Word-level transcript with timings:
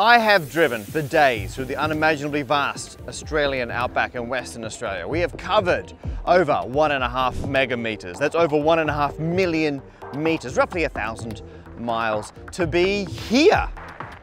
I 0.00 0.18
have 0.18 0.48
driven 0.52 0.84
for 0.84 1.02
days 1.02 1.56
through 1.56 1.64
the 1.64 1.74
unimaginably 1.74 2.42
vast 2.42 3.00
Australian 3.08 3.72
outback 3.72 4.14
in 4.14 4.28
Western 4.28 4.64
Australia. 4.64 5.08
We 5.08 5.18
have 5.18 5.36
covered 5.36 5.92
over 6.24 6.54
one 6.58 6.92
and 6.92 7.02
a 7.02 7.08
half 7.08 7.34
megameters. 7.38 8.16
That's 8.16 8.36
over 8.36 8.56
one 8.56 8.78
and 8.78 8.88
a 8.88 8.92
half 8.92 9.18
million 9.18 9.82
meters, 10.16 10.56
roughly 10.56 10.84
a 10.84 10.88
thousand 10.88 11.42
miles 11.80 12.32
to 12.52 12.64
be 12.64 13.06
here 13.06 13.68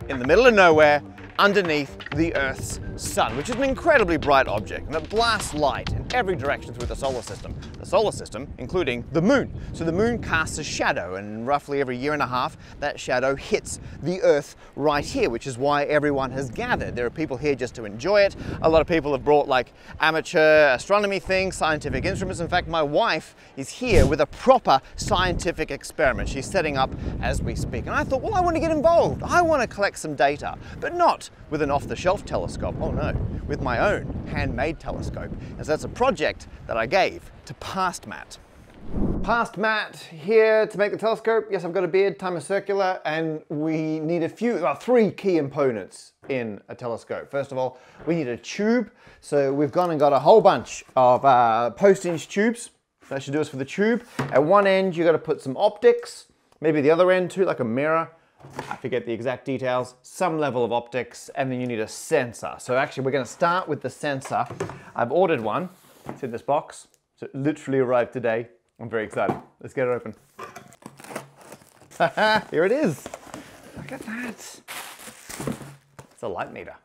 in 0.08 0.18
the 0.18 0.26
middle 0.26 0.48
of 0.48 0.54
nowhere 0.54 1.04
underneath 1.38 1.98
the 2.16 2.34
Earth's 2.36 2.80
sun, 2.96 3.36
which 3.36 3.50
is 3.50 3.56
an 3.56 3.64
incredibly 3.64 4.18
bright 4.18 4.48
object 4.48 4.86
and 4.86 4.94
that 4.94 5.10
blasts 5.10 5.54
light 5.54 5.92
in 5.92 6.06
every 6.14 6.36
direction 6.36 6.74
through 6.74 6.88
the 6.88 6.96
solar 6.96 7.22
system. 7.22 7.54
The 7.80 7.86
solar 7.86 8.12
system, 8.12 8.48
including 8.58 9.04
the 9.12 9.22
moon. 9.22 9.54
So 9.74 9.84
the 9.84 9.92
moon 9.92 10.22
casts 10.22 10.58
a 10.60 10.64
shadow 10.64 11.16
and 11.16 11.46
roughly 11.46 11.82
every 11.82 11.98
year 11.98 12.14
and 12.14 12.22
a 12.22 12.28
half, 12.28 12.58
that 12.80 13.00
shadow 13.00 13.36
hits 13.36 13.80
the 14.02 14.22
Earth 14.22 14.56
right 14.76 15.04
here, 15.04 15.30
which 15.30 15.46
is 15.46 15.58
why 15.58 15.84
everyone 15.84 16.32
has 16.32 16.50
gathered. 16.50 16.96
There 16.96 17.06
are 17.06 17.10
people 17.10 17.36
here 17.36 17.56
just 17.56 17.76
to 17.76 17.86
enjoy 17.86 18.22
it. 18.22 18.36
A 18.62 18.70
lot 18.70 18.82
of 18.82 18.88
people 18.88 19.12
have 19.12 19.26
brought 19.26 19.48
like 19.48 19.74
amateur 20.00 20.74
astronomy 20.74 21.20
things, 21.20 21.58
scientific 21.58 22.06
instruments. 22.06 22.40
In 22.40 22.48
fact, 22.48 22.68
my 22.68 22.84
wife 22.84 23.36
is 23.58 23.70
here 23.70 24.06
with 24.06 24.22
a 24.22 24.28
proper 24.28 24.80
scientific 24.96 25.70
experiment. 25.70 26.30
She's 26.30 26.46
setting 26.46 26.78
up 26.78 26.92
as 27.22 27.42
we 27.42 27.56
speak. 27.56 27.88
And 27.88 27.96
I 27.96 28.04
thought, 28.04 28.22
well, 28.22 28.36
I 28.36 28.40
want 28.40 28.56
to 28.56 28.62
get 28.62 28.72
involved. 28.72 29.22
I 29.24 29.42
want 29.42 29.62
to 29.62 29.68
collect 29.68 30.00
some 30.00 30.16
data, 30.16 30.58
but 30.80 30.96
not 30.96 31.25
with 31.50 31.62
an 31.62 31.72
off-the-shelf 31.72 32.26
telescope, 32.26 32.76
oh 32.80 32.92
no, 32.92 33.14
with 33.48 33.62
my 33.62 33.80
own 33.80 34.28
handmade 34.28 34.80
telescope, 34.80 35.32
as 35.60 35.68
that's 35.68 35.84
a 35.84 35.90
project 35.90 36.48
that 36.68 36.78
I 36.78 36.86
gave 36.86 37.32
to 37.46 37.54
Past 37.56 38.08
Matt. 38.08 38.38
Past 39.24 39.58
Matt 39.58 39.96
here 39.96 40.68
to 40.68 40.78
make 40.78 40.92
the 40.92 40.98
telescope. 40.98 41.48
Yes, 41.50 41.66
I've 41.66 41.74
got 41.74 41.84
a 41.84 41.88
beard, 41.88 42.20
time 42.20 42.38
is 42.38 42.46
circular, 42.46 43.02
and 43.06 43.42
we 43.50 44.00
need 44.00 44.22
a 44.22 44.30
few, 44.30 44.56
well, 44.56 44.76
three 44.76 45.10
key 45.10 45.38
components 45.38 46.14
in 46.30 46.62
a 46.70 46.76
telescope. 46.76 47.32
First 47.32 47.52
of 47.52 47.58
all, 47.58 47.80
we 48.06 48.16
need 48.16 48.28
a 48.28 48.38
tube. 48.38 48.92
So 49.22 49.52
we've 49.52 49.72
gone 49.72 49.90
and 49.90 50.00
got 50.00 50.14
a 50.14 50.20
whole 50.20 50.42
bunch 50.42 50.84
of 50.96 51.26
uh, 51.26 51.72
post-inch 51.72 52.28
tubes. 52.28 52.70
That 53.10 53.24
should 53.24 53.34
do 53.34 53.42
us 53.42 53.50
for 53.50 53.58
the 53.58 53.66
tube. 53.66 54.04
At 54.20 54.44
one 54.44 54.68
end, 54.68 54.96
you've 54.96 55.06
got 55.06 55.14
to 55.14 55.18
put 55.18 55.42
some 55.42 55.58
optics, 55.58 56.28
maybe 56.62 56.82
the 56.82 56.92
other 56.92 57.10
end 57.12 57.32
too, 57.32 57.46
like 57.46 57.60
a 57.60 57.66
mirror. 57.66 58.12
I 58.70 58.76
forget 58.78 59.06
the 59.06 59.14
exact 59.14 59.46
details, 59.46 59.96
some 60.02 60.40
level 60.40 60.64
of 60.64 60.72
optics, 60.72 61.30
and 61.36 61.52
then 61.52 61.60
you 61.60 61.68
need 61.68 61.80
a 61.80 61.88
sensor. 61.88 62.56
So 62.60 62.78
actually 62.78 63.04
we're 63.04 63.12
gonna 63.12 63.26
start 63.26 63.68
with 63.68 63.82
the 63.82 63.90
sensor. 63.90 64.46
I've 64.96 65.12
ordered 65.12 65.42
one, 65.42 65.70
it's 66.08 66.24
in 66.24 66.32
this 66.32 66.42
box. 66.42 66.88
So 67.16 67.26
it 67.28 67.36
literally 67.36 67.80
arrived 67.80 68.14
today. 68.14 68.50
I'm 68.80 68.90
very 68.90 69.06
excited. 69.06 69.36
Let's 69.62 69.74
get 69.74 69.88
it 69.88 69.92
open. 69.92 70.16
Here 72.52 72.66
it 72.66 72.72
is. 72.72 73.08
Look 73.78 73.92
at 73.92 74.02
that. 74.02 74.62
It's 76.12 76.24
a 76.24 76.28
light 76.28 76.52
meter. 76.52 76.76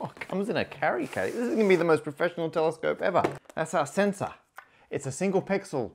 Oh, 0.00 0.10
it 0.16 0.20
comes 0.20 0.48
in 0.48 0.56
a 0.56 0.64
carry 0.64 1.06
case. 1.06 1.34
This 1.34 1.44
is 1.44 1.54
gonna 1.54 1.68
be 1.68 1.76
the 1.76 1.84
most 1.84 2.02
professional 2.02 2.50
telescope 2.50 3.00
ever. 3.02 3.22
That's 3.54 3.74
our 3.74 3.86
sensor. 3.86 4.32
It's 4.90 5.06
a 5.06 5.12
single 5.12 5.40
pixel 5.40 5.92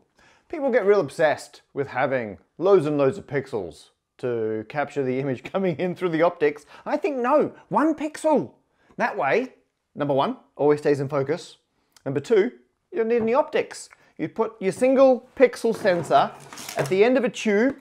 People 0.48 0.72
get 0.72 0.86
real 0.86 1.00
obsessed 1.00 1.64
with 1.74 1.88
having 1.88 2.38
loads 2.60 2.86
and 2.86 3.00
loads 3.00 3.18
of 3.18 3.26
pixels 3.26 3.90
to 4.20 4.64
capture 4.70 5.04
the 5.04 5.20
image 5.20 5.44
coming 5.52 5.76
in 5.78 5.96
through 5.96 6.10
the 6.10 6.22
optics. 6.22 6.66
I 6.86 6.98
think 6.98 7.18
no, 7.18 7.54
one 7.70 7.96
pixel. 7.96 8.52
That 8.98 9.18
way, 9.18 9.54
number 9.96 10.14
one, 10.14 10.38
always 10.56 10.80
stays 10.80 11.00
in 11.00 11.10
focus. 11.10 11.58
Number 12.06 12.20
two, 12.20 12.52
you 12.92 12.98
don't 13.00 13.08
need 13.08 13.24
any 13.24 13.34
optics. 13.34 13.90
You 14.20 14.30
put 14.30 14.54
your 14.62 14.72
single 14.72 15.28
pixel 15.36 15.76
sensor 15.76 16.32
at 16.78 16.88
the 16.90 17.04
end 17.04 17.18
of 17.18 17.24
a 17.24 17.30
tube, 17.30 17.78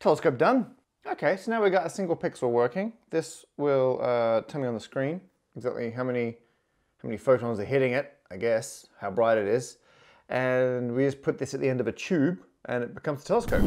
telescope 0.00 0.38
done. 0.38 0.72
Okay, 1.06 1.36
so 1.36 1.52
now 1.52 1.62
we've 1.62 1.70
got 1.70 1.86
a 1.86 1.90
single 1.90 2.16
pixel 2.16 2.50
working. 2.50 2.92
This 3.10 3.44
will 3.56 4.00
uh, 4.02 4.40
tell 4.42 4.60
me 4.60 4.66
on 4.66 4.74
the 4.74 4.80
screen 4.80 5.20
exactly 5.54 5.92
how 5.92 6.02
many, 6.02 6.38
how 7.00 7.06
many 7.06 7.16
photons 7.16 7.60
are 7.60 7.64
hitting 7.64 7.92
it, 7.92 8.12
I 8.32 8.36
guess, 8.36 8.88
how 9.00 9.12
bright 9.12 9.38
it 9.38 9.46
is 9.46 9.78
and 10.28 10.94
we 10.94 11.04
just 11.04 11.22
put 11.22 11.38
this 11.38 11.54
at 11.54 11.60
the 11.60 11.68
end 11.68 11.80
of 11.80 11.86
a 11.86 11.92
tube 11.92 12.38
and 12.66 12.82
it 12.82 12.94
becomes 12.94 13.22
a 13.22 13.26
telescope. 13.26 13.64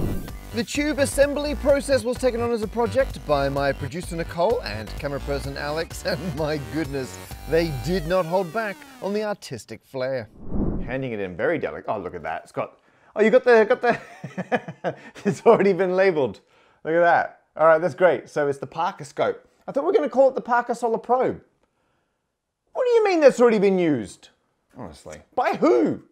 The 0.53 0.63
tube 0.63 0.99
assembly 0.99 1.55
process 1.55 2.03
was 2.03 2.17
taken 2.17 2.41
on 2.41 2.51
as 2.51 2.61
a 2.61 2.67
project 2.67 3.25
by 3.25 3.47
my 3.49 3.71
producer 3.71 4.15
Nicole 4.15 4.61
and 4.63 4.89
camera 4.99 5.19
person 5.21 5.55
Alex, 5.57 6.03
and 6.05 6.35
my 6.35 6.59
goodness, 6.73 7.17
they 7.49 7.73
did 7.85 8.07
not 8.07 8.25
hold 8.25 8.51
back 8.53 8.75
on 9.01 9.13
the 9.13 9.23
artistic 9.23 9.83
flair. 9.83 10.29
Handing 10.85 11.11
it 11.11 11.19
in 11.19 11.35
very 11.35 11.59
delicate. 11.59 11.85
Oh, 11.89 11.99
look 11.99 12.15
at 12.15 12.23
that. 12.23 12.43
It's 12.43 12.51
got, 12.51 12.79
oh, 13.15 13.21
you 13.21 13.29
got 13.29 13.43
the, 13.43 13.65
got 13.65 13.81
the, 13.81 14.95
it's 15.25 15.45
already 15.45 15.73
been 15.73 15.95
labeled. 15.95 16.41
Look 16.83 16.93
at 16.93 17.01
that. 17.01 17.41
All 17.55 17.67
right, 17.67 17.79
that's 17.79 17.95
great. 17.95 18.29
So 18.29 18.47
it's 18.47 18.59
the 18.59 18.67
Parker 18.67 19.03
scope. 19.03 19.45
I 19.67 19.71
thought 19.71 19.83
we 19.83 19.91
are 19.91 19.93
going 19.93 20.09
to 20.09 20.13
call 20.13 20.29
it 20.29 20.35
the 20.35 20.41
Parker 20.41 20.73
Solar 20.73 20.97
Probe. 20.97 21.41
What 22.73 22.85
do 22.85 22.91
you 22.91 23.05
mean 23.05 23.19
that's 23.19 23.39
already 23.39 23.59
been 23.59 23.77
used? 23.77 24.29
Honestly. 24.77 25.17
By 25.35 25.55
who? 25.55 26.03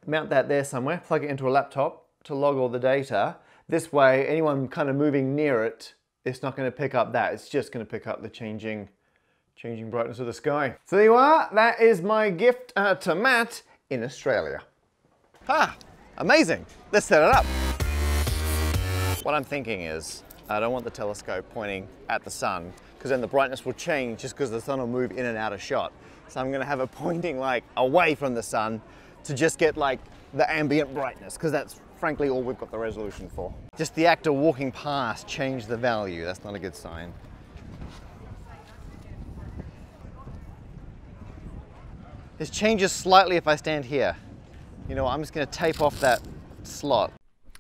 mount 0.06 0.30
that 0.30 0.48
there 0.48 0.64
somewhere, 0.64 1.02
plug 1.06 1.24
it 1.24 1.32
into 1.32 1.48
a 1.48 1.50
laptop 1.50 2.06
to 2.24 2.36
log 2.36 2.56
all 2.56 2.70
the 2.70 2.80
data. 2.80 3.38
This 3.68 3.92
way, 3.92 4.28
anyone 4.28 4.68
kind 4.68 4.88
of 4.88 4.96
moving 4.96 5.36
near 5.36 5.66
it, 5.66 5.96
it's 6.24 6.44
not 6.44 6.56
to 6.70 6.78
pick 6.78 6.94
up 6.94 7.12
that. 7.14 7.34
It's 7.34 7.50
just 7.50 7.72
to 7.84 7.90
pick 7.90 8.06
up 8.06 8.22
the 8.22 8.30
changing, 8.30 8.90
changing 9.56 9.90
brightness 9.90 10.20
of 10.20 10.28
the 10.28 10.34
sky. 10.34 10.76
So 10.86 10.96
there 10.96 11.06
you 11.06 11.16
are. 11.16 11.50
That 11.54 11.82
is 11.82 12.04
my 12.04 12.30
gift 12.30 12.72
uh, 12.76 12.96
to 12.96 13.16
Matt 13.16 13.64
in 13.90 14.04
Australia. 14.04 14.62
Ah, 15.50 15.76
amazing. 16.20 16.66
Let's 16.92 17.08
set 17.08 17.24
it 17.24 17.34
up. 17.34 17.46
What 19.24 19.34
I'm 19.34 19.44
thinking 19.44 19.82
is, 19.82 20.24
I 20.50 20.60
don't 20.60 20.72
want 20.72 20.86
the 20.86 20.92
telescope 20.92 21.46
pointing 21.52 21.88
at 22.10 22.24
the 22.24 22.30
sun 22.30 22.72
because 22.98 23.10
then 23.10 23.22
the 23.22 23.28
brightness 23.28 23.66
will 23.66 23.74
change 23.74 24.20
just 24.20 24.36
because 24.36 24.52
the 24.52 24.62
sun 24.62 24.80
will 24.80 24.88
move 24.88 25.12
in 25.12 25.26
and 25.26 25.38
out 25.38 25.52
of 25.52 25.62
shot. 25.62 25.92
So 26.28 26.42
I'm 26.42 26.52
gonna 26.52 26.66
have 26.66 26.80
it 26.80 26.92
pointing 26.92 27.40
like 27.40 27.64
away 27.76 28.16
from 28.16 28.34
the 28.34 28.44
sun 28.44 28.82
to 29.24 29.34
just 29.34 29.58
get 29.58 29.78
like 29.78 30.00
the 30.34 30.50
ambient 30.52 30.94
brightness 30.94 31.36
because 31.36 31.52
that's 31.52 31.82
frankly 32.00 32.30
all 32.30 32.44
we've 32.44 32.58
got 32.58 32.72
the 32.72 32.78
resolution 32.78 33.30
for. 33.30 33.54
Just 33.78 33.96
the 33.96 34.06
act 34.06 34.28
of 34.28 34.36
walking 34.36 34.72
past 34.72 35.28
changed 35.28 35.68
the 35.68 35.78
value. 35.78 36.24
That's 36.24 36.44
not 36.44 36.56
a 36.56 36.60
good 36.60 36.76
sign. 36.76 37.14
This 42.38 42.50
changes 42.52 42.92
slightly 42.92 43.36
if 43.36 43.48
I 43.48 43.56
stand 43.56 43.86
here. 43.86 44.16
You 44.88 44.96
know, 44.96 45.08
I'm 45.08 45.22
just 45.22 45.34
gonna 45.34 45.48
tape 45.48 45.82
off 45.82 46.00
that 46.02 46.22
slot. 46.64 47.12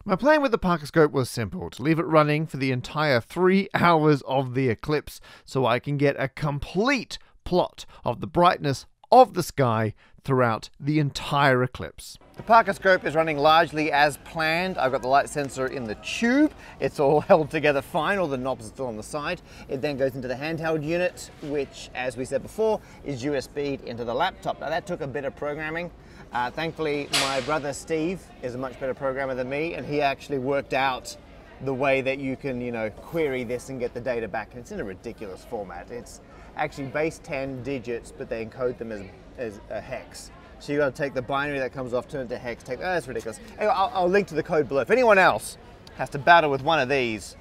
My 0.05 0.15
plan 0.15 0.41
with 0.41 0.51
the 0.51 0.57
Parker 0.57 0.85
scope 0.85 1.11
was 1.11 1.29
simple, 1.29 1.69
to 1.69 1.83
leave 1.83 1.99
it 1.99 2.05
running 2.05 2.47
for 2.47 2.55
the 2.55 2.71
entire 2.71 3.19
three 3.19 3.67
hours 3.73 4.21
of 4.21 4.53
the 4.53 4.69
eclipse 4.69 5.19
so 5.43 5.65
I 5.65 5.79
can 5.79 5.97
get 5.97 6.15
a 6.17 6.29
complete 6.29 7.17
plot 7.47 7.85
of 8.03 8.19
the 8.19 8.27
brightness 8.27 8.85
of 9.09 9.33
the 9.33 9.41
sky 9.41 9.93
throughout 10.21 10.69
the 10.81 10.99
entire 10.99 11.63
eclipse. 11.63 12.17
The 12.35 12.43
Parker 12.43 12.73
scope 12.73 13.05
is 13.05 13.15
running 13.15 13.37
largely 13.37 13.89
as 13.89 14.17
planned. 14.25 14.77
I've 14.77 14.91
got 14.91 15.01
the 15.01 15.07
light 15.07 15.29
sensor 15.29 15.67
in 15.67 15.85
the 15.85 15.95
tube. 15.95 16.51
It's 16.81 16.99
all 16.99 17.21
held 17.31 17.49
together 17.49 17.81
fine, 17.81 18.17
all 18.17 18.27
the 18.27 18.35
knobs 18.35 18.65
are 18.65 18.67
still 18.67 18.87
on 18.87 18.97
the 18.97 19.01
side. 19.01 19.41
It 19.69 19.81
then 19.81 19.95
goes 19.95 20.13
into 20.13 20.27
the 20.27 20.35
handheld 20.35 20.83
unit, 20.83 21.31
which, 21.43 21.89
as 21.95 22.17
we 22.17 22.25
said 22.25 22.43
before, 22.43 22.81
is 23.05 23.23
USB 23.23 23.81
into 23.85 24.03
the 24.03 24.13
laptop. 24.13 24.59
Now 24.59 24.67
that 24.67 24.85
took 24.85 24.99
a 24.99 25.07
bit 25.07 25.23
of 25.23 25.33
programming. 25.37 25.89
Uh, 26.33 26.51
thankfully, 26.51 27.07
my 27.21 27.39
brother 27.45 27.71
Steve 27.71 28.21
is 28.41 28.55
a 28.55 28.57
much 28.57 28.77
better 28.77 28.93
programmer 28.93 29.35
than 29.35 29.47
me, 29.47 29.75
and 29.75 29.85
he 29.85 30.01
actually 30.01 30.39
worked 30.39 30.73
out 30.73 31.15
the 31.61 31.73
way 31.73 32.01
that 32.01 32.19
you 32.19 32.35
can, 32.35 32.59
you 32.59 32.73
know, 32.73 32.89
query 32.89 33.45
this 33.45 33.69
and 33.69 33.79
get 33.79 33.93
the 33.93 34.01
data 34.01 34.27
back. 34.27 34.51
And 34.51 34.59
it's 34.59 34.73
in 34.73 34.81
a 34.81 34.83
ridiculous 34.83 35.45
format. 35.45 35.89
It's 35.89 36.19
actually 36.57 36.87
base 36.87 37.19
10 37.23 37.63
digits, 37.63 38.13
but 38.15 38.29
they 38.29 38.45
encode 38.45 38.77
them 38.77 38.91
as, 38.91 39.03
as 39.37 39.59
a 39.69 39.79
hex. 39.79 40.31
So 40.59 40.73
you 40.73 40.79
got 40.79 40.95
to 40.95 41.01
take 41.01 41.13
the 41.13 41.21
binary 41.21 41.59
that 41.59 41.71
comes 41.71 41.93
off, 41.93 42.07
turn 42.07 42.25
it 42.25 42.29
to 42.29 42.37
hex. 42.37 42.63
Take 42.63 42.79
oh, 42.79 42.83
that's 42.83 43.07
ridiculous. 43.07 43.39
Anyway, 43.57 43.73
I'll, 43.73 43.91
I'll 43.93 44.09
link 44.09 44.27
to 44.29 44.35
the 44.35 44.43
code 44.43 44.67
below. 44.67 44.81
If 44.81 44.89
anyone 44.89 45.17
else 45.17 45.57
has 45.97 46.09
to 46.11 46.19
battle 46.19 46.49
with 46.49 46.63
one 46.63 46.79
of 46.79 46.89
these, 46.89 47.35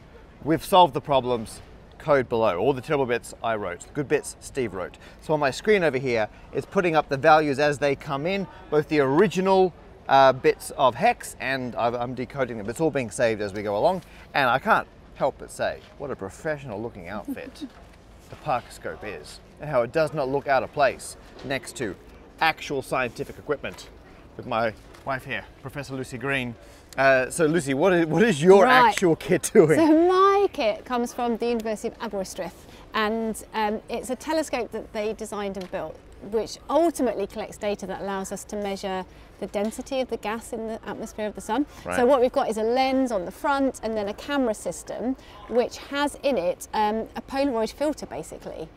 we've 0.45 0.65
solved 0.65 0.95
the 0.95 1.01
problems. 1.01 1.61
Code 1.99 2.29
below. 2.29 2.59
All 2.59 2.73
the 2.73 2.83
terrible 2.83 3.07
bits 3.07 3.35
I 3.43 3.57
wrote. 3.57 3.81
The 3.81 3.93
good 3.93 4.07
bits 4.07 4.37
Steve 4.41 4.75
wrote. 4.75 4.99
So 5.23 5.33
on 5.33 5.41
my 5.41 5.51
screen 5.51 5.83
over 5.83 5.99
here, 5.99 6.29
it's 6.53 6.67
putting 6.67 6.95
up 6.95 7.09
the 7.09 7.17
values 7.17 7.59
as 7.59 7.79
they 7.79 7.97
come 7.97 8.27
in, 8.27 8.47
both 8.71 8.89
the 8.89 9.01
original 9.01 9.73
uh, 10.09 10.33
bits 10.33 10.71
of 10.77 10.95
hex 10.95 11.37
and 11.41 11.75
I'm 11.75 12.15
decoding 12.15 12.59
them. 12.59 12.69
It's 12.69 12.81
all 12.81 12.91
being 12.91 13.11
saved 13.11 13.41
as 13.41 13.53
we 13.53 13.63
go 13.63 13.77
along. 13.77 14.03
And 14.35 14.49
I 14.49 14.59
can't 14.59 14.87
help 15.15 15.37
but 15.39 15.51
say, 15.51 15.81
what 15.99 16.11
a 16.11 16.17
professional 16.17 16.81
looking 16.81 17.09
outfit 17.09 17.67
the 18.31 18.37
Parkerscope 18.37 19.05
is 19.05 19.41
and 19.61 19.71
how 19.71 19.83
it 19.83 19.93
does 19.93 20.13
not 20.13 20.29
look 20.29 20.47
out 20.47 20.63
of 20.63 20.73
place 20.73 21.17
next 21.45 21.77
to 21.77 21.95
actual 22.41 22.83
scientific 22.83 23.39
equipment 23.39 23.89
with 24.37 24.47
my 24.47 24.73
wife 25.05 25.25
here, 25.25 25.45
Professor 25.63 25.95
Lucie 25.95 26.19
Green. 26.19 26.55
Uh, 26.97 27.31
so 27.31 27.47
Lucy, 27.47 27.75
what 27.75 27.93
is, 27.93 28.07
what 28.07 28.23
is 28.23 28.43
your 28.43 28.65
right. 28.65 28.89
actual 28.89 29.17
kit 29.17 29.51
doing? 29.53 29.79
So 29.79 30.09
my 30.09 30.49
kit 30.53 30.85
comes 30.85 31.13
from 31.13 31.37
the 31.37 31.47
University 31.47 31.89
of 31.89 31.95
Aberystwyth 32.01 32.67
and 32.95 33.43
um, 33.55 33.81
it's 33.89 34.11
a 34.11 34.17
telescope 34.17 34.73
that 34.73 34.93
they 34.93 35.13
designed 35.13 35.57
and 35.57 35.71
built 35.71 35.99
which 36.23 36.59
ultimately 36.69 37.27
collects 37.27 37.57
data 37.57 37.87
that 37.87 38.01
allows 38.01 38.33
us 38.33 38.45
to 38.45 38.57
measure 38.57 39.05
the 39.41 39.47
density 39.47 40.01
of 40.01 40.09
the 40.09 40.17
gas 40.17 40.53
in 40.53 40.67
the 40.67 40.81
atmosphere 40.89 41.27
of 41.27 41.35
the 41.35 41.41
sun. 41.41 41.67
Right. 41.85 41.97
So 41.97 42.07
what 42.07 42.21
we've 42.21 42.33
got 42.33 42.49
is 42.49 42.57
a 42.57 42.63
lens 42.63 43.13
on 43.13 43.25
the 43.25 43.31
front 43.31 43.81
and 43.83 43.97
then 43.97 44.09
a 44.09 44.15
camera 44.15 44.55
system 44.55 45.17
which 45.49 45.77
has 45.79 46.17
in 46.23 46.39
it 46.39 46.69
um, 46.73 47.09
a 47.17 47.23
Polaroid 47.23 47.73
filter 47.73 48.07
basically. 48.07 48.69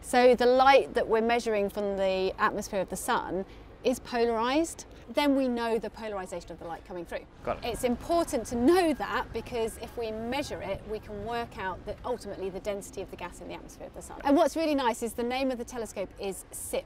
So 0.00 0.34
the 0.34 0.46
light 0.46 0.94
that 0.94 1.08
we're 1.08 1.20
measuring 1.20 1.68
from 1.68 1.96
the 1.96 2.32
atmosphere 2.38 2.80
of 2.80 2.88
the 2.88 2.96
sun 2.96 3.44
is 3.86 4.00
polarized, 4.00 4.84
then 5.14 5.36
we 5.36 5.46
know 5.46 5.78
the 5.78 5.88
polarization 5.88 6.50
of 6.50 6.58
the 6.58 6.66
light 6.66 6.84
coming 6.84 7.04
through. 7.04 7.20
Got 7.44 7.64
it. 7.64 7.68
It's 7.68 7.84
important 7.84 8.44
to 8.48 8.56
know 8.56 8.92
that 8.94 9.32
because 9.32 9.78
if 9.80 9.96
we 9.96 10.10
measure 10.10 10.60
it, 10.60 10.82
we 10.90 10.98
can 10.98 11.24
work 11.24 11.56
out 11.58 11.84
that 11.86 11.96
ultimately 12.04 12.50
the 12.50 12.60
density 12.60 13.00
of 13.00 13.10
the 13.10 13.16
gas 13.16 13.40
in 13.40 13.48
the 13.48 13.54
atmosphere 13.54 13.86
of 13.86 13.94
the 13.94 14.02
sun. 14.02 14.20
And 14.24 14.36
what's 14.36 14.56
really 14.56 14.74
nice 14.74 15.04
is 15.04 15.12
the 15.12 15.22
name 15.22 15.52
of 15.52 15.58
the 15.58 15.64
telescope 15.64 16.10
is 16.18 16.44
CIP, 16.50 16.84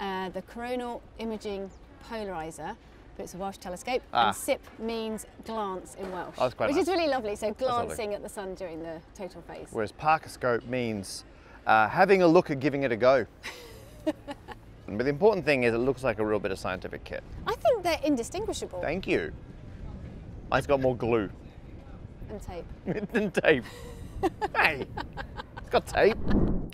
uh, 0.00 0.30
the 0.30 0.42
Coronal 0.42 1.00
Imaging 1.18 1.70
Polarizer 2.10 2.76
but 3.16 3.24
it's 3.24 3.34
a 3.34 3.38
Welsh 3.38 3.58
telescope. 3.58 4.00
Ah. 4.14 4.28
And 4.28 4.36
CIP 4.36 4.60
means 4.78 5.26
glance 5.44 5.94
in 5.96 6.10
Welsh, 6.10 6.36
oh, 6.38 6.46
which 6.46 6.58
nice. 6.58 6.76
is 6.76 6.88
really 6.88 7.06
lovely. 7.06 7.36
So 7.36 7.52
glancing 7.52 8.14
at 8.14 8.22
the 8.22 8.30
sun 8.30 8.54
during 8.54 8.82
the 8.82 8.98
total 9.14 9.42
phase. 9.42 9.68
Whereas 9.72 9.92
Parkerscope 9.92 10.66
means 10.66 11.24
uh, 11.66 11.86
having 11.86 12.22
a 12.22 12.26
look 12.26 12.50
at 12.50 12.60
giving 12.60 12.82
it 12.84 12.92
a 12.92 12.96
go. 12.96 13.26
But 14.96 15.04
the 15.04 15.10
important 15.10 15.44
thing 15.44 15.62
is 15.64 15.74
it 15.74 15.78
looks 15.78 16.02
like 16.02 16.18
a 16.18 16.26
real 16.26 16.38
bit 16.38 16.50
of 16.50 16.58
scientific 16.58 17.04
kit. 17.04 17.22
I 17.46 17.54
think 17.54 17.82
they're 17.82 18.00
indistinguishable. 18.04 18.80
Thank 18.80 19.06
you. 19.06 19.32
Mine's 20.50 20.66
got 20.66 20.80
more 20.80 20.96
glue. 20.96 21.30
And 22.28 22.42
tape. 22.42 22.64
and 23.14 23.34
tape. 23.34 23.64
hey, 24.56 24.86
it's 25.58 25.70
got 25.70 25.86
tape. 25.86 26.18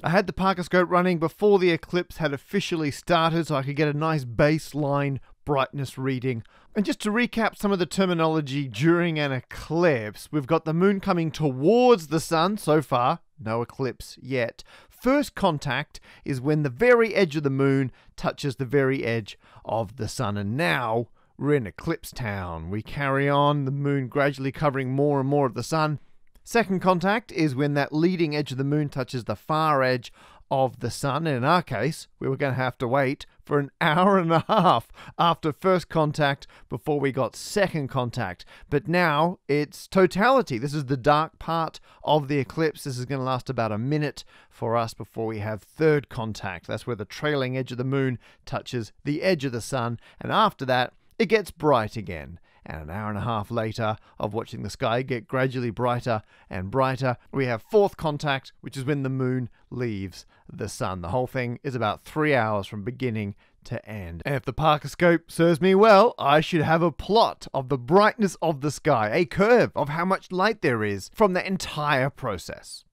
I 0.02 0.10
had 0.10 0.26
the 0.26 0.32
Parkerscope 0.32 0.88
running 0.88 1.18
before 1.18 1.58
the 1.58 1.70
eclipse 1.70 2.18
had 2.18 2.32
officially 2.32 2.90
started 2.90 3.46
so 3.46 3.56
I 3.56 3.62
could 3.62 3.76
get 3.76 3.88
a 3.88 3.96
nice 3.96 4.24
baseline 4.24 5.18
brightness 5.44 5.96
reading. 5.96 6.42
And 6.74 6.84
just 6.84 7.00
to 7.00 7.10
recap 7.10 7.56
some 7.56 7.72
of 7.72 7.78
the 7.78 7.86
terminology 7.86 8.68
during 8.68 9.18
an 9.18 9.32
eclipse, 9.32 10.28
we've 10.30 10.46
got 10.46 10.66
the 10.66 10.74
moon 10.74 11.00
coming 11.00 11.30
towards 11.30 12.08
the 12.08 12.20
sun 12.20 12.58
so 12.58 12.82
far, 12.82 13.20
no 13.40 13.62
eclipse 13.62 14.18
yet. 14.20 14.62
First 15.06 15.37
contact 15.37 16.00
is 16.25 16.41
when 16.41 16.64
the 16.64 16.69
very 16.69 17.14
edge 17.14 17.37
of 17.37 17.44
the 17.44 17.49
moon 17.49 17.93
touches 18.17 18.56
the 18.56 18.64
very 18.64 19.05
edge 19.05 19.38
of 19.64 19.99
the 19.99 20.08
sun. 20.08 20.37
And 20.37 20.56
now 20.56 21.06
we're 21.38 21.55
in 21.55 21.64
eclipse 21.64 22.11
town. 22.11 22.70
We 22.70 22.82
carry 22.82 23.29
on, 23.29 23.67
the 23.67 23.70
moon 23.70 24.08
gradually 24.08 24.50
covering 24.50 24.91
more 24.91 25.20
and 25.20 25.29
more 25.29 25.47
of 25.47 25.55
the 25.55 25.62
sun. 25.62 26.00
Second 26.43 26.81
contact 26.81 27.31
is 27.31 27.55
when 27.55 27.75
that 27.75 27.93
leading 27.93 28.35
edge 28.35 28.50
of 28.50 28.58
the 28.58 28.64
moon 28.64 28.88
touches 28.88 29.23
the 29.23 29.37
far 29.37 29.85
edge 29.85 30.12
of 30.50 30.81
the 30.81 30.90
sun. 30.90 31.26
And 31.26 31.37
in 31.37 31.44
our 31.44 31.62
case, 31.62 32.08
we 32.19 32.28
were 32.28 32.37
going 32.37 32.54
to 32.54 32.60
have 32.60 32.78
to 32.78 32.88
wait 32.88 33.26
for 33.44 33.58
an 33.58 33.70
hour 33.81 34.19
and 34.19 34.32
a 34.32 34.44
half 34.48 34.88
after 35.19 35.52
first 35.52 35.88
contact 35.88 36.46
before 36.69 37.00
we 37.00 37.12
got 37.12 37.37
second 37.37 37.88
contact. 37.88 38.44
But 38.69 38.88
now 38.88 39.38
it's 39.48 39.87
totality. 39.87 40.58
This 40.58 40.75
is 40.75 40.87
the 40.87 40.96
dark 40.96 41.38
part 41.38 41.81
of 42.02 42.28
the 42.28 42.38
eclipse. 42.38 42.84
This 42.84 42.98
is 42.98 43.04
going 43.04 43.20
to 43.20 43.25
last 43.25 43.48
about 43.48 43.72
a 43.72 43.78
minute 43.78 44.25
for 44.50 44.76
us 44.76 44.94
before 44.94 45.26
we 45.26 45.38
have 45.38 45.62
third 45.62 46.08
contact. 46.08 46.66
That's 46.66 46.87
where 46.87 46.96
the 46.96 47.04
trailing 47.04 47.56
edge 47.56 47.72
of 47.72 47.78
the 47.78 47.84
moon 47.84 48.19
touches 48.44 48.92
the 49.04 49.22
edge 49.22 49.44
of 49.44 49.52
the 49.52 49.60
sun. 49.60 49.99
And 50.20 50.32
after 50.32 50.64
that, 50.66 50.92
it 51.19 51.26
gets 51.26 51.50
bright 51.50 51.96
again 51.96 52.38
and 52.66 52.82
an 52.82 52.90
hour 52.90 53.08
and 53.08 53.18
a 53.18 53.22
half 53.22 53.50
later 53.50 53.96
of 54.18 54.34
watching 54.34 54.62
the 54.62 54.70
sky 54.70 55.02
get 55.02 55.26
gradually 55.26 55.70
brighter 55.70 56.22
and 56.50 56.70
brighter, 56.70 57.16
we 57.32 57.46
have 57.46 57.62
fourth 57.62 57.96
contact, 57.96 58.52
which 58.60 58.76
is 58.76 58.84
when 58.84 59.02
the 59.02 59.08
moon 59.08 59.48
leaves 59.70 60.26
the 60.52 60.68
sun. 60.68 61.00
The 61.00 61.08
whole 61.08 61.26
thing 61.26 61.58
is 61.62 61.74
about 61.74 62.04
three 62.04 62.34
hours 62.34 62.66
from 62.66 62.82
beginning 62.82 63.34
to 63.64 63.84
end. 63.88 64.22
And 64.24 64.34
if 64.34 64.44
the 64.44 64.52
Parkerscope 64.52 65.30
serves 65.30 65.60
me 65.60 65.74
well, 65.74 66.14
I 66.18 66.40
should 66.40 66.62
have 66.62 66.82
a 66.82 66.92
plot 66.92 67.46
of 67.52 67.68
the 67.68 67.78
brightness 67.78 68.36
of 68.40 68.60
the 68.60 68.70
sky, 68.70 69.10
a 69.12 69.24
curve 69.24 69.72
of 69.74 69.88
how 69.90 70.04
much 70.04 70.32
light 70.32 70.62
there 70.62 70.84
is 70.84 71.10
from 71.14 71.32
the 71.32 71.46
entire 71.46 72.10
process. 72.10 72.84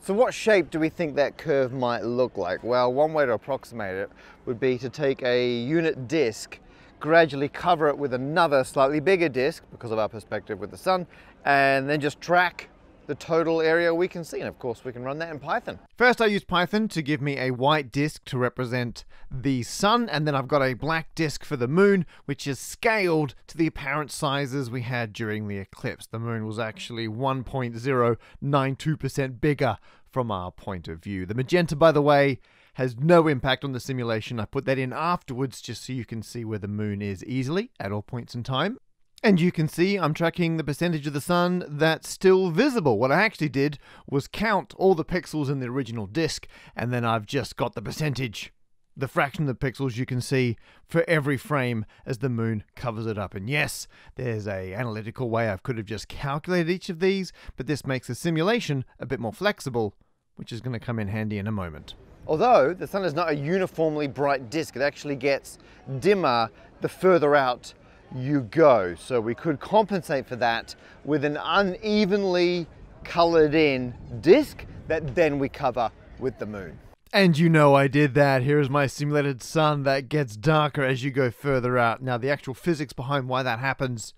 So 0.00 0.14
what 0.14 0.34
shape 0.34 0.70
do 0.70 0.80
we 0.80 0.88
think 0.88 1.14
that 1.14 1.38
curve 1.38 1.72
might 1.72 2.02
look 2.02 2.36
like? 2.36 2.64
Well, 2.64 2.92
one 2.92 3.12
way 3.12 3.24
to 3.24 3.32
approximate 3.32 3.94
it 3.94 4.10
would 4.46 4.58
be 4.58 4.76
to 4.78 4.88
take 4.88 5.22
a 5.22 5.48
unit 5.48 6.08
disk 6.08 6.58
gradually 7.02 7.48
cover 7.48 7.88
it 7.88 7.98
with 7.98 8.14
another 8.14 8.64
slightly 8.64 9.00
bigger 9.00 9.28
disk 9.28 9.64
because 9.72 9.90
of 9.90 9.98
our 9.98 10.08
perspective 10.08 10.60
with 10.60 10.70
the 10.70 10.76
sun, 10.76 11.08
and 11.44 11.90
then 11.90 12.00
just 12.00 12.20
track 12.20 12.68
the 13.08 13.16
total 13.16 13.60
area 13.60 13.92
we 13.92 14.06
can 14.06 14.22
see. 14.22 14.38
And 14.38 14.48
of 14.48 14.60
course, 14.60 14.84
we 14.84 14.92
can 14.92 15.02
run 15.02 15.18
that 15.18 15.30
in 15.30 15.40
Python. 15.40 15.80
First, 15.98 16.22
I 16.22 16.26
used 16.26 16.46
Python 16.46 16.86
to 16.88 17.02
give 17.02 17.20
me 17.20 17.38
a 17.38 17.50
white 17.50 17.90
disk 17.90 18.24
to 18.26 18.38
represent 18.38 19.04
the 19.28 19.64
sun, 19.64 20.08
and 20.08 20.28
then 20.28 20.36
I've 20.36 20.46
got 20.46 20.62
a 20.62 20.74
black 20.74 21.12
disk 21.16 21.44
for 21.44 21.56
the 21.56 21.66
moon, 21.66 22.06
which 22.26 22.46
is 22.46 22.60
scaled 22.60 23.34
to 23.48 23.58
the 23.58 23.66
apparent 23.66 24.12
sizes 24.12 24.70
we 24.70 24.82
had 24.82 25.12
during 25.12 25.48
the 25.48 25.58
eclipse. 25.58 26.06
The 26.06 26.20
moon 26.20 26.46
was 26.46 26.60
actually 26.60 27.08
1.092% 27.08 29.40
bigger 29.40 29.78
from 30.08 30.30
our 30.30 30.52
point 30.52 30.86
of 30.86 31.02
view. 31.02 31.26
The 31.26 31.34
magenta, 31.34 31.74
by 31.74 31.90
the 31.90 32.02
way, 32.02 32.38
has 32.74 32.96
no 32.98 33.28
impact 33.28 33.64
on 33.64 33.72
the 33.72 33.80
simulation. 33.80 34.40
I 34.40 34.44
put 34.44 34.64
that 34.64 34.78
in 34.78 34.92
afterwards 34.92 35.60
just 35.60 35.84
so 35.84 35.92
you 35.92 36.04
can 36.04 36.22
see 36.22 36.44
where 36.44 36.58
the 36.58 36.68
moon 36.68 37.02
is 37.02 37.24
easily 37.24 37.70
at 37.78 37.92
all 37.92 38.02
points 38.02 38.34
in 38.34 38.42
time. 38.42 38.78
And 39.24 39.40
you 39.40 39.52
can 39.52 39.68
see 39.68 39.96
I'm 39.96 40.14
tracking 40.14 40.56
the 40.56 40.64
percentage 40.64 41.06
of 41.06 41.12
the 41.12 41.20
sun 41.20 41.64
that's 41.68 42.08
still 42.08 42.50
visible. 42.50 42.98
What 42.98 43.12
I 43.12 43.22
actually 43.22 43.50
did 43.50 43.78
was 44.10 44.26
count 44.26 44.74
all 44.76 44.96
the 44.96 45.04
pixels 45.04 45.48
in 45.48 45.60
the 45.60 45.68
original 45.68 46.06
disk, 46.06 46.48
and 46.74 46.92
then 46.92 47.04
I've 47.04 47.26
just 47.26 47.56
got 47.56 47.76
the 47.76 47.82
percentage, 47.82 48.52
the 48.96 49.06
fraction 49.06 49.48
of 49.48 49.56
the 49.56 49.70
pixels 49.70 49.96
you 49.96 50.06
can 50.06 50.20
see 50.20 50.56
for 50.88 51.04
every 51.06 51.36
frame 51.36 51.84
as 52.04 52.18
the 52.18 52.28
moon 52.28 52.64
covers 52.74 53.06
it 53.06 53.16
up. 53.16 53.36
And 53.36 53.48
yes, 53.48 53.86
there's 54.16 54.48
a 54.48 54.74
analytical 54.74 55.30
way 55.30 55.52
I 55.52 55.56
could 55.56 55.76
have 55.76 55.86
just 55.86 56.08
calculated 56.08 56.68
each 56.68 56.88
of 56.88 56.98
these, 56.98 57.32
but 57.56 57.68
this 57.68 57.86
makes 57.86 58.08
the 58.08 58.16
simulation 58.16 58.84
a 58.98 59.06
bit 59.06 59.20
more 59.20 59.32
flexible, 59.32 59.94
which 60.34 60.52
is 60.52 60.60
going 60.60 60.72
to 60.72 60.84
come 60.84 60.98
in 60.98 61.06
handy 61.06 61.38
in 61.38 61.46
a 61.46 61.52
moment. 61.52 61.94
Although 62.26 62.74
the 62.74 62.86
sun 62.86 63.04
is 63.04 63.14
not 63.14 63.30
a 63.30 63.34
uniformly 63.34 64.06
bright 64.06 64.48
disk, 64.50 64.76
it 64.76 64.82
actually 64.82 65.16
gets 65.16 65.58
dimmer 65.98 66.50
the 66.80 66.88
further 66.88 67.34
out 67.34 67.74
you 68.14 68.42
go. 68.42 68.94
So 68.94 69.20
we 69.20 69.34
could 69.34 69.58
compensate 69.58 70.26
for 70.26 70.36
that 70.36 70.74
with 71.04 71.24
an 71.24 71.36
unevenly 71.42 72.66
colored 73.04 73.54
in 73.54 73.94
disk 74.20 74.64
that 74.88 75.14
then 75.14 75.38
we 75.38 75.48
cover 75.48 75.90
with 76.18 76.38
the 76.38 76.46
moon. 76.46 76.78
And 77.12 77.36
you 77.36 77.50
know 77.50 77.74
I 77.74 77.88
did 77.88 78.14
that. 78.14 78.42
Here's 78.42 78.70
my 78.70 78.86
simulated 78.86 79.42
sun 79.42 79.82
that 79.82 80.08
gets 80.08 80.36
darker 80.36 80.82
as 80.82 81.04
you 81.04 81.10
go 81.10 81.30
further 81.30 81.76
out. 81.76 82.02
Now, 82.02 82.16
the 82.16 82.30
actual 82.30 82.54
physics 82.54 82.92
behind 82.92 83.28
why 83.28 83.42
that 83.42 83.58
happens 83.58 84.14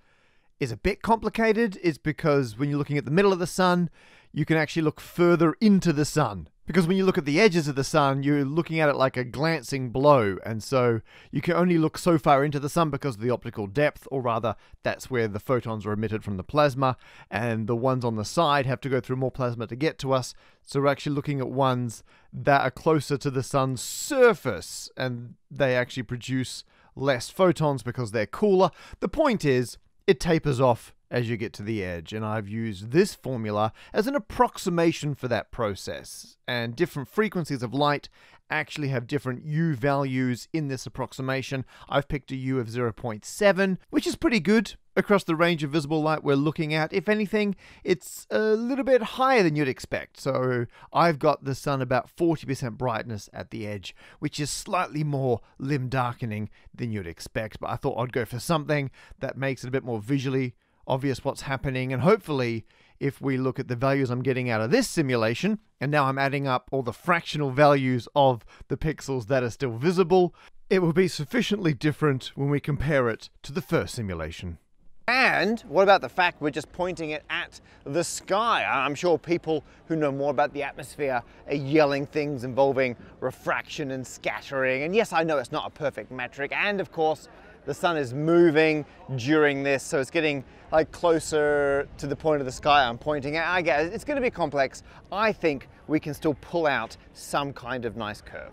is 0.60 0.70
a 0.70 0.76
bit 0.76 1.02
complicated. 1.02 1.78
It's 1.82 1.98
because 1.98 2.56
when 2.56 2.68
you're 2.68 2.78
looking 2.78 2.98
at 2.98 3.04
the 3.04 3.10
middle 3.10 3.32
of 3.32 3.40
the 3.40 3.46
sun, 3.46 3.90
you 4.32 4.44
can 4.44 4.56
actually 4.56 4.82
look 4.82 5.00
further 5.00 5.54
into 5.60 5.92
the 5.92 6.04
sun. 6.04 6.48
Because 6.66 6.86
when 6.86 6.96
you 6.96 7.04
look 7.04 7.18
at 7.18 7.26
the 7.26 7.40
edges 7.40 7.68
of 7.68 7.76
the 7.76 7.84
sun, 7.84 8.22
you're 8.22 8.44
looking 8.44 8.80
at 8.80 8.88
it 8.88 8.96
like 8.96 9.18
a 9.18 9.24
glancing 9.24 9.90
blow, 9.90 10.38
and 10.46 10.62
so 10.62 11.02
you 11.30 11.42
can 11.42 11.54
only 11.54 11.76
look 11.76 11.98
so 11.98 12.16
far 12.16 12.42
into 12.42 12.58
the 12.58 12.70
sun 12.70 12.88
because 12.88 13.16
of 13.16 13.20
the 13.20 13.30
optical 13.30 13.66
depth, 13.66 14.08
or 14.10 14.22
rather, 14.22 14.56
that's 14.82 15.10
where 15.10 15.28
the 15.28 15.38
photons 15.38 15.84
are 15.84 15.92
emitted 15.92 16.24
from 16.24 16.38
the 16.38 16.42
plasma, 16.42 16.96
and 17.30 17.66
the 17.66 17.76
ones 17.76 18.02
on 18.02 18.16
the 18.16 18.24
side 18.24 18.64
have 18.64 18.80
to 18.80 18.88
go 18.88 18.98
through 18.98 19.16
more 19.16 19.30
plasma 19.30 19.66
to 19.66 19.76
get 19.76 19.98
to 19.98 20.14
us. 20.14 20.34
So 20.62 20.80
we're 20.80 20.86
actually 20.86 21.14
looking 21.14 21.38
at 21.38 21.50
ones 21.50 22.02
that 22.32 22.62
are 22.62 22.70
closer 22.70 23.18
to 23.18 23.30
the 23.30 23.42
sun's 23.42 23.82
surface, 23.82 24.90
and 24.96 25.34
they 25.50 25.76
actually 25.76 26.04
produce 26.04 26.64
less 26.96 27.28
photons 27.28 27.82
because 27.82 28.12
they're 28.12 28.26
cooler. 28.26 28.70
The 29.00 29.08
point 29.08 29.44
is, 29.44 29.76
it 30.06 30.18
tapers 30.18 30.60
off 30.60 30.94
as 31.14 31.30
you 31.30 31.36
get 31.36 31.52
to 31.52 31.62
the 31.62 31.84
edge, 31.84 32.12
and 32.12 32.24
I've 32.24 32.48
used 32.48 32.90
this 32.90 33.14
formula 33.14 33.72
as 33.92 34.08
an 34.08 34.16
approximation 34.16 35.14
for 35.14 35.28
that 35.28 35.52
process. 35.52 36.36
And 36.48 36.74
different 36.74 37.08
frequencies 37.08 37.62
of 37.62 37.72
light 37.72 38.08
actually 38.50 38.88
have 38.88 39.06
different 39.06 39.44
U 39.44 39.76
values 39.76 40.48
in 40.52 40.66
this 40.66 40.86
approximation. 40.86 41.64
I've 41.88 42.08
picked 42.08 42.32
a 42.32 42.36
U 42.36 42.58
of 42.58 42.66
0.7, 42.66 43.78
which 43.90 44.08
is 44.08 44.16
pretty 44.16 44.40
good 44.40 44.74
across 44.96 45.22
the 45.22 45.36
range 45.36 45.62
of 45.62 45.70
visible 45.70 46.02
light 46.02 46.24
we're 46.24 46.34
looking 46.34 46.74
at. 46.74 46.92
If 46.92 47.08
anything, 47.08 47.54
it's 47.84 48.26
a 48.28 48.40
little 48.40 48.84
bit 48.84 49.02
higher 49.02 49.44
than 49.44 49.54
you'd 49.54 49.68
expect. 49.68 50.18
So 50.18 50.66
I've 50.92 51.20
got 51.20 51.44
the 51.44 51.54
sun 51.54 51.80
about 51.80 52.10
40% 52.16 52.76
brightness 52.76 53.30
at 53.32 53.52
the 53.52 53.68
edge, 53.68 53.94
which 54.18 54.40
is 54.40 54.50
slightly 54.50 55.04
more 55.04 55.42
limb 55.58 55.88
darkening 55.88 56.50
than 56.74 56.90
you'd 56.90 57.06
expect. 57.06 57.60
But 57.60 57.70
I 57.70 57.76
thought 57.76 58.00
I'd 58.00 58.12
go 58.12 58.24
for 58.24 58.40
something 58.40 58.90
that 59.20 59.38
makes 59.38 59.62
it 59.62 59.68
a 59.68 59.72
bit 59.72 59.84
more 59.84 60.00
visually 60.00 60.56
obvious 60.86 61.24
what's 61.24 61.42
happening 61.42 61.92
and 61.92 62.02
hopefully 62.02 62.64
if 63.00 63.20
we 63.20 63.36
look 63.36 63.58
at 63.58 63.68
the 63.68 63.76
values 63.76 64.10
I'm 64.10 64.22
getting 64.22 64.50
out 64.50 64.60
of 64.60 64.70
this 64.70 64.88
simulation, 64.88 65.58
and 65.80 65.90
now 65.90 66.04
I'm 66.04 66.18
adding 66.18 66.46
up 66.46 66.68
all 66.72 66.82
the 66.82 66.92
fractional 66.92 67.50
values 67.50 68.08
of 68.14 68.44
the 68.68 68.76
pixels 68.76 69.26
that 69.26 69.42
are 69.42 69.50
still 69.50 69.76
visible, 69.76 70.34
it 70.70 70.78
will 70.78 70.92
be 70.92 71.08
sufficiently 71.08 71.74
different 71.74 72.32
when 72.34 72.48
we 72.48 72.60
compare 72.60 73.08
it 73.08 73.28
to 73.42 73.52
the 73.52 73.60
first 73.60 73.94
simulation. 73.94 74.58
And 75.06 75.60
what 75.68 75.82
about 75.82 76.00
the 76.00 76.08
fact 76.08 76.40
we're 76.40 76.48
just 76.48 76.72
pointing 76.72 77.10
it 77.10 77.24
at 77.28 77.60
the 77.84 78.02
sky? 78.02 78.64
I'm 78.64 78.94
sure 78.94 79.18
people 79.18 79.62
who 79.86 79.96
know 79.96 80.10
more 80.10 80.30
about 80.30 80.54
the 80.54 80.62
atmosphere 80.62 81.22
are 81.46 81.54
yelling 81.54 82.06
things 82.06 82.42
involving 82.42 82.96
refraction 83.20 83.90
and 83.90 84.06
scattering. 84.06 84.82
And 84.82 84.96
yes, 84.96 85.12
I 85.12 85.22
know 85.22 85.36
it's 85.36 85.52
not 85.52 85.66
a 85.66 85.70
perfect 85.70 86.10
metric. 86.10 86.52
And 86.54 86.80
of 86.80 86.90
course, 86.90 87.28
the 87.66 87.74
sun 87.74 87.96
is 87.96 88.12
moving 88.12 88.84
during 89.16 89.62
this, 89.62 89.82
so 89.82 90.00
it's 90.00 90.10
getting 90.10 90.44
like 90.72 90.90
closer 90.92 91.88
to 91.98 92.06
the 92.06 92.16
point 92.16 92.40
of 92.40 92.46
the 92.46 92.52
sky 92.52 92.84
I'm 92.86 92.98
pointing 92.98 93.36
at. 93.36 93.46
I 93.46 93.62
guess 93.62 93.92
it's 93.92 94.04
going 94.04 94.16
to 94.16 94.22
be 94.22 94.30
complex. 94.30 94.82
I 95.12 95.32
think 95.32 95.68
we 95.86 96.00
can 96.00 96.14
still 96.14 96.34
pull 96.40 96.66
out 96.66 96.96
some 97.12 97.52
kind 97.52 97.84
of 97.84 97.96
nice 97.96 98.20
curve. 98.20 98.52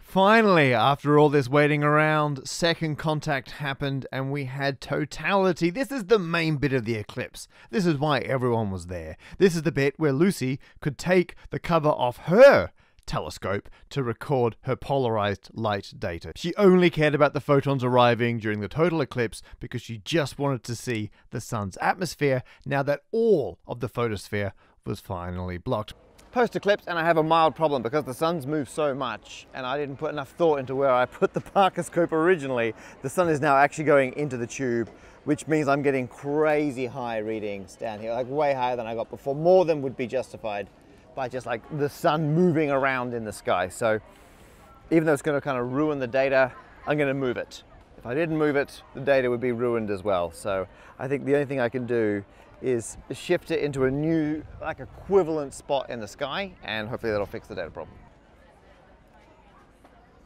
Finally, 0.00 0.74
after 0.74 1.20
all 1.20 1.28
this 1.28 1.48
waiting 1.48 1.84
around, 1.84 2.44
second 2.44 2.96
contact 2.96 3.52
happened 3.52 4.08
and 4.10 4.32
we 4.32 4.46
had 4.46 4.80
totality. 4.80 5.70
This 5.70 5.92
is 5.92 6.06
the 6.06 6.18
main 6.18 6.56
bit 6.56 6.72
of 6.72 6.84
the 6.84 6.96
eclipse. 6.96 7.46
This 7.70 7.86
is 7.86 7.96
why 7.96 8.18
everyone 8.18 8.72
was 8.72 8.86
there. 8.86 9.16
This 9.38 9.54
is 9.54 9.62
the 9.62 9.70
bit 9.70 9.94
where 9.98 10.12
Lucie 10.12 10.58
could 10.80 10.98
take 10.98 11.36
the 11.50 11.60
cover 11.60 11.90
off 11.90 12.16
her 12.24 12.72
telescope 13.10 13.68
to 13.88 14.04
record 14.04 14.54
her 14.62 14.76
polarized 14.76 15.50
light 15.52 15.92
data. 15.98 16.30
She 16.36 16.54
only 16.54 16.90
cared 16.90 17.12
about 17.12 17.34
the 17.34 17.40
photons 17.40 17.82
arriving 17.82 18.38
during 18.38 18.60
the 18.60 18.68
total 18.68 19.00
eclipse 19.00 19.42
because 19.58 19.82
she 19.82 19.98
just 19.98 20.38
wanted 20.38 20.62
to 20.62 20.76
see 20.76 21.10
the 21.30 21.40
sun's 21.40 21.76
atmosphere 21.80 22.44
now 22.64 22.84
that 22.84 23.02
all 23.10 23.58
of 23.66 23.80
the 23.80 23.88
photosphere 23.88 24.52
was 24.86 25.00
finally 25.00 25.58
blocked. 25.58 25.92
Post 26.30 26.54
eclipse, 26.54 26.84
and 26.86 27.00
I 27.00 27.04
have 27.04 27.16
a 27.16 27.22
mild 27.24 27.56
problem 27.56 27.82
because 27.82 28.04
the 28.04 28.14
sun's 28.14 28.46
moved 28.46 28.70
so 28.70 28.94
much 28.94 29.48
and 29.54 29.66
I 29.66 29.76
didn't 29.76 29.96
put 29.96 30.12
enough 30.12 30.28
thought 30.28 30.60
into 30.60 30.76
where 30.76 30.92
I 30.92 31.04
put 31.04 31.32
the 31.32 31.40
Parker 31.56 31.82
scope 31.82 32.12
originally. 32.12 32.74
The 33.02 33.10
sun 33.10 33.28
is 33.28 33.40
now 33.40 33.56
actually 33.56 33.84
going 33.84 34.12
into 34.12 34.36
the 34.36 34.46
tube, 34.46 34.88
which 35.24 35.48
means 35.48 35.66
I'm 35.66 35.82
getting 35.82 36.06
crazy 36.06 36.86
high 36.86 37.18
readings 37.18 37.74
down 37.74 37.98
here, 37.98 38.12
like 38.12 38.28
way 38.28 38.54
higher 38.54 38.76
than 38.76 38.86
I 38.86 38.94
got 38.94 39.10
before, 39.10 39.34
more 39.34 39.64
than 39.64 39.82
would 39.82 39.96
be 39.96 40.06
justified 40.06 40.70
by 41.14 41.28
just 41.28 41.46
like 41.46 41.62
the 41.78 41.88
sun 41.88 42.34
moving 42.34 42.70
around 42.70 43.14
in 43.14 43.24
the 43.24 43.32
sky. 43.32 43.68
So 43.68 44.00
even 44.90 45.04
though 45.04 45.12
it's 45.12 45.22
going 45.22 45.36
to 45.36 45.40
kind 45.40 45.58
of 45.58 45.72
ruin 45.72 45.98
the 45.98 46.06
data, 46.06 46.52
I'm 46.86 46.96
going 46.96 47.08
to 47.08 47.14
move 47.14 47.36
it. 47.36 47.62
If 47.98 48.06
I 48.06 48.14
didn't 48.14 48.38
move 48.38 48.56
it, 48.56 48.82
the 48.94 49.00
data 49.00 49.28
would 49.28 49.40
be 49.40 49.52
ruined 49.52 49.90
as 49.90 50.02
well. 50.02 50.30
So 50.30 50.66
I 50.98 51.08
think 51.08 51.24
the 51.24 51.34
only 51.34 51.46
thing 51.46 51.60
I 51.60 51.68
can 51.68 51.86
do 51.86 52.24
is 52.62 52.96
shift 53.12 53.50
it 53.50 53.60
into 53.60 53.84
a 53.84 53.90
new, 53.90 54.42
like 54.60 54.80
equivalent 54.80 55.54
spot 55.54 55.90
in 55.90 56.00
the 56.00 56.08
sky, 56.08 56.52
and 56.62 56.88
hopefully 56.88 57.12
that'll 57.12 57.26
fix 57.26 57.48
the 57.48 57.54
data 57.54 57.70
problem. 57.70 57.96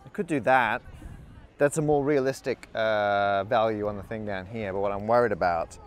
I 0.05 0.09
could 0.11 0.27
do 0.27 0.41
that. 0.41 0.83
That's 1.59 1.79
a 1.79 1.83
more 1.83 2.05
realistic 2.05 2.69
uh, 2.75 3.45
value 3.45 3.87
on 3.87 3.97
the 3.97 4.03
thing 4.03 4.27
down 4.27 4.47
here, 4.47 4.73
but 4.73 4.81
what 4.81 4.93
I'm 4.93 5.07
worried 5.07 5.33
about 5.33 5.79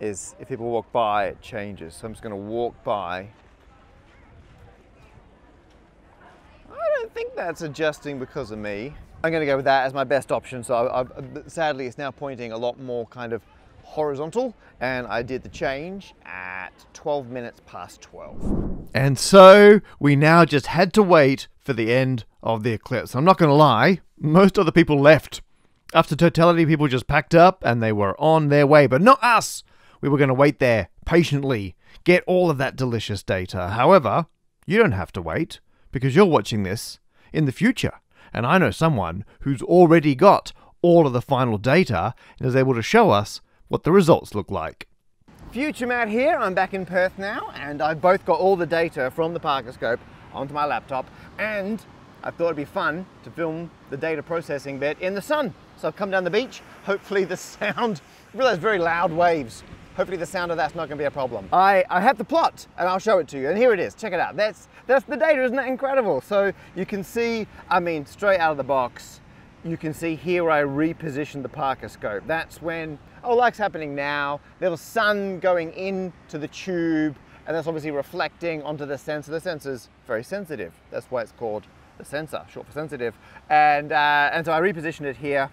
is 0.00 0.34
if 0.38 0.48
people 0.48 0.66
walk 0.66 0.92
by, 0.92 1.26
it 1.26 1.40
changes. 1.40 1.94
So 1.94 2.06
I'm 2.06 2.12
just 2.12 2.22
gonna 2.22 2.36
walk 2.36 2.82
by 2.84 3.28
don't 7.05 7.05
think 7.16 7.34
that's 7.34 7.62
adjusting 7.62 8.18
because 8.18 8.50
of 8.50 8.58
me. 8.58 8.92
I'm 9.24 9.32
to 9.32 9.46
go 9.46 9.56
with 9.56 9.64
that 9.64 9.86
as 9.86 9.94
my 9.94 10.04
best 10.04 10.30
option. 10.30 10.62
So 10.62 10.74
I, 10.74 11.00
I, 11.00 11.06
sadly, 11.46 11.86
it's 11.86 11.96
now 11.96 12.10
pointing 12.10 12.52
a 12.52 12.58
lot 12.58 12.78
more 12.78 13.06
kind 13.06 13.32
of 13.32 13.40
horizontal 13.82 14.54
and 14.80 15.06
I 15.06 15.22
did 15.22 15.42
the 15.42 15.48
change 15.48 16.14
at 16.26 16.72
12 16.92 17.30
minutes 17.30 17.62
past 17.64 18.02
12. 18.02 18.88
And 18.92 19.18
so 19.18 19.80
we 19.98 20.14
now 20.14 20.44
just 20.44 20.66
had 20.66 20.92
to 20.92 21.02
wait 21.02 21.48
for 21.58 21.72
the 21.72 21.90
end 21.90 22.26
of 22.42 22.62
the 22.62 22.72
eclipse. 22.72 23.14
I'm 23.14 23.24
not 23.24 23.38
going 23.38 23.48
to 23.48 23.54
lie, 23.54 24.00
most 24.20 24.58
of 24.58 24.66
the 24.66 24.72
people 24.72 25.00
left. 25.00 25.40
After 25.94 26.14
totality, 26.16 26.66
people 26.66 26.86
just 26.86 27.06
packed 27.06 27.34
up 27.34 27.62
and 27.64 27.82
they 27.82 27.92
were 27.92 28.20
on 28.20 28.48
their 28.48 28.66
way, 28.66 28.86
but 28.86 29.00
not 29.00 29.22
us. 29.22 29.64
We 30.02 30.10
were 30.10 30.18
going 30.18 30.28
to 30.28 30.34
wait 30.34 30.58
there 30.58 30.90
patiently, 31.06 31.74
get 32.04 32.22
all 32.26 32.50
of 32.50 32.58
that 32.58 32.76
delicious 32.76 33.22
data. 33.22 33.68
However, 33.68 34.26
you 34.66 34.76
don't 34.76 34.92
have 34.92 35.12
to 35.12 35.22
wait 35.22 35.60
because 35.90 36.14
you're 36.14 36.26
watching 36.26 36.62
this 36.62 36.98
in 37.32 37.44
the 37.44 37.52
future. 37.52 38.00
And 38.32 38.46
I 38.46 38.58
know 38.58 38.70
someone 38.70 39.24
who's 39.40 39.62
already 39.62 40.14
got 40.14 40.52
all 40.82 41.06
of 41.06 41.12
the 41.12 41.22
final 41.22 41.58
data 41.58 42.14
and 42.38 42.48
is 42.48 42.56
able 42.56 42.74
to 42.74 42.82
show 42.82 43.10
us 43.10 43.40
what 43.68 43.82
the 43.82 43.92
results 43.92 44.34
look 44.34 44.50
like. 44.50 44.88
Future 45.50 45.86
Matt 45.86 46.08
here, 46.08 46.36
I'm 46.36 46.54
back 46.54 46.74
in 46.74 46.84
Perth 46.84 47.18
now, 47.18 47.50
and 47.54 47.80
I've 47.80 48.00
both 48.00 48.26
got 48.26 48.38
all 48.38 48.56
the 48.56 48.66
data 48.66 49.10
from 49.10 49.32
the 49.32 49.40
Parker 49.40 49.72
Scope 49.72 50.00
onto 50.34 50.52
my 50.52 50.66
laptop, 50.66 51.08
and 51.38 51.84
I 52.22 52.30
thought 52.30 52.46
it'd 52.46 52.56
be 52.56 52.64
fun 52.64 53.06
to 53.24 53.30
film 53.30 53.70
the 53.90 53.96
data 53.96 54.22
processing 54.22 54.78
bit 54.78 54.98
in 55.00 55.14
the 55.14 55.22
sun. 55.22 55.54
So 55.76 55.88
I've 55.88 55.96
come 55.96 56.10
down 56.10 56.24
the 56.24 56.30
beach, 56.30 56.60
hopefully 56.84 57.24
the 57.24 57.36
sound, 57.36 58.00
I 58.34 58.36
realize 58.36 58.58
very 58.58 58.78
loud 58.78 59.12
waves 59.12 59.62
Hopefully 59.96 60.18
the 60.18 60.26
sound 60.26 60.50
of 60.50 60.58
that's 60.58 60.74
not 60.74 60.90
gonna 60.90 60.98
be 60.98 61.04
a 61.04 61.10
problem. 61.10 61.48
I, 61.54 61.82
I 61.88 62.02
have 62.02 62.18
the 62.18 62.24
plot 62.24 62.66
and 62.76 62.86
I'll 62.86 62.98
show 62.98 63.18
it 63.18 63.28
to 63.28 63.38
you. 63.38 63.48
And 63.48 63.56
here 63.56 63.72
it 63.72 63.80
is, 63.80 63.94
check 63.94 64.12
it 64.12 64.20
out. 64.20 64.36
That's, 64.36 64.68
that's 64.86 65.06
the 65.06 65.16
data, 65.16 65.42
isn't 65.42 65.56
that 65.56 65.68
incredible? 65.68 66.20
So 66.20 66.52
you 66.74 66.84
can 66.84 67.02
see, 67.02 67.46
I 67.70 67.80
mean, 67.80 68.04
straight 68.04 68.38
out 68.38 68.50
of 68.50 68.58
the 68.58 68.64
box, 68.64 69.20
you 69.64 69.78
can 69.78 69.94
see 69.94 70.14
here 70.14 70.50
I 70.50 70.62
repositioned 70.62 71.42
the 71.42 71.48
Parker 71.48 71.88
scope. 71.88 72.24
That's 72.26 72.60
when, 72.60 72.98
oh, 73.24 73.34
like's 73.34 73.56
happening 73.56 73.94
now. 73.94 74.40
Little 74.60 74.76
sun 74.76 75.40
going 75.40 75.72
into 75.72 76.36
the 76.36 76.48
tube 76.48 77.16
and 77.46 77.56
that's 77.56 77.66
obviously 77.66 77.90
reflecting 77.90 78.62
onto 78.64 78.84
the 78.84 78.98
sensor. 78.98 79.30
The 79.30 79.40
sensor's 79.40 79.88
very 80.06 80.24
sensitive. 80.24 80.74
That's 80.90 81.06
why 81.06 81.22
it's 81.22 81.32
called 81.32 81.66
the 81.96 82.04
sensor, 82.04 82.44
short 82.52 82.66
for 82.66 82.72
sensitive. 82.72 83.16
And, 83.48 83.92
uh, 83.92 84.30
and 84.30 84.44
so 84.44 84.52
I 84.52 84.60
repositioned 84.60 85.06
it 85.06 85.16
here. 85.16 85.50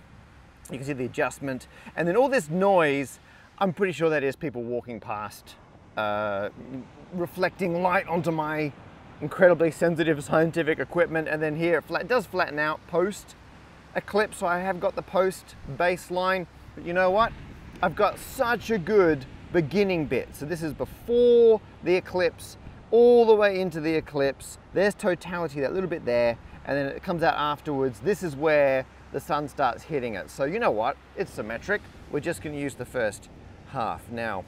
You 0.70 0.78
can 0.78 0.86
see 0.86 0.94
the 0.94 1.06
adjustment. 1.06 1.68
And 1.96 2.08
then 2.08 2.18
all 2.18 2.28
this 2.28 2.50
noise 2.50 3.20
I'm 3.60 3.72
pretty 3.72 3.94
sure 3.94 4.10
that 4.10 4.24
is 4.24 4.36
people 4.36 4.64
walking 4.64 5.00
past, 5.00 5.56
uh, 5.96 6.50
reflecting 7.14 7.84
light 7.84 8.08
onto 8.08 8.32
my 8.32 8.72
incredibly 9.22 9.70
sensitive 9.70 10.24
scientific 10.24 10.80
equipment. 10.80 11.28
And 11.28 11.42
then 11.42 11.56
here 11.56 11.78
it, 11.78 11.84
flat, 11.84 12.08
does 12.08 12.26
flatten 12.26 12.58
out 12.58 12.86
post 12.88 13.36
eclipse. 13.96 14.38
So 14.38 14.48
I 14.48 14.60
have 14.60 14.80
got 14.80 14.96
the 14.96 15.04
post 15.04 15.56
baseline, 15.78 16.48
but 16.74 16.84
you 16.84 16.94
know 16.94 17.12
what? 17.12 17.32
I've 17.82 17.96
got 17.96 18.18
such 18.18 18.72
a 18.72 18.80
good 18.80 19.26
beginning 19.52 20.08
bit. 20.08 20.36
So 20.36 20.48
this 20.48 20.64
is 20.64 20.74
before 20.74 21.62
the 21.84 21.96
eclipse, 21.96 22.58
all 22.90 23.26
the 23.26 23.36
way 23.36 23.62
into 23.62 23.80
the 23.80 23.94
eclipse. 23.94 24.58
There's 24.74 24.96
totality, 24.96 25.62
that 25.62 25.74
little 25.74 25.90
bit 25.90 26.06
there, 26.06 26.40
and 26.66 26.76
then 26.76 26.88
it 26.88 27.04
comes 27.04 27.22
out 27.22 27.36
afterwards. 27.36 28.00
This 28.00 28.24
is 28.24 28.36
where 28.36 28.86
the 29.12 29.20
sun 29.20 29.48
starts 29.48 29.84
hitting 29.84 30.16
it. 30.16 30.32
So 30.32 30.46
you 30.46 30.58
know 30.58 30.72
what? 30.72 30.98
It's 31.16 31.32
symmetric. 31.32 31.82
We're 32.12 32.20
just 32.20 32.42
gonna 32.42 32.58
use 32.58 32.74
the 32.74 32.86
first 32.86 33.30
half. 33.74 34.10
Now, 34.10 34.46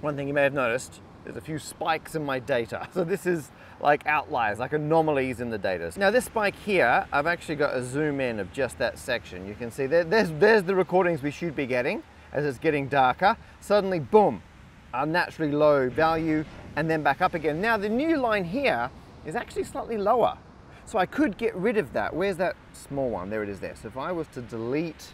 one 0.00 0.16
thing 0.16 0.28
you 0.28 0.34
may 0.34 0.42
have 0.42 0.52
noticed, 0.52 1.00
there's 1.24 1.36
a 1.36 1.40
few 1.40 1.58
spikes 1.58 2.14
in 2.14 2.24
my 2.24 2.38
data. 2.38 2.88
So 2.94 3.04
this 3.04 3.26
is 3.26 3.50
like 3.80 4.06
outliers, 4.06 4.58
like 4.58 4.72
anomalies 4.72 5.40
in 5.40 5.50
the 5.50 5.58
data. 5.58 5.92
Now 5.96 6.10
this 6.10 6.24
spike 6.26 6.56
here, 6.56 7.06
I've 7.12 7.26
actually 7.26 7.56
got 7.56 7.74
a 7.74 7.82
zoom 7.82 8.20
in 8.20 8.40
of 8.40 8.52
just 8.52 8.78
that 8.78 8.98
section. 8.98 9.46
You 9.46 9.54
can 9.54 9.70
see 9.70 9.86
there, 9.86 10.04
there's, 10.04 10.30
there's 10.32 10.64
the 10.64 10.74
recordings 10.74 11.22
we 11.22 11.30
should 11.30 11.54
be 11.54 11.66
getting 11.66 12.02
as 12.32 12.44
it's 12.44 12.58
getting 12.58 12.88
darker. 12.88 13.36
Suddenly, 13.60 14.00
boom, 14.00 14.42
unnaturally 14.92 15.52
low 15.52 15.88
value 15.88 16.44
and 16.76 16.90
then 16.90 17.02
back 17.02 17.20
up 17.20 17.34
again. 17.34 17.60
Now 17.60 17.76
the 17.76 17.88
new 17.88 18.16
line 18.16 18.44
here 18.44 18.90
is 19.24 19.36
actually 19.36 19.64
slightly 19.64 19.96
lower. 19.96 20.38
So 20.84 20.98
I 20.98 21.06
could 21.06 21.36
get 21.36 21.54
rid 21.54 21.76
of 21.76 21.92
that. 21.92 22.14
Where's 22.14 22.38
that 22.38 22.56
small 22.72 23.10
one? 23.10 23.28
There 23.28 23.42
it 23.42 23.48
is 23.48 23.60
there. 23.60 23.76
So 23.76 23.88
if 23.88 23.96
I 23.98 24.10
was 24.10 24.26
to 24.28 24.40
delete, 24.40 25.12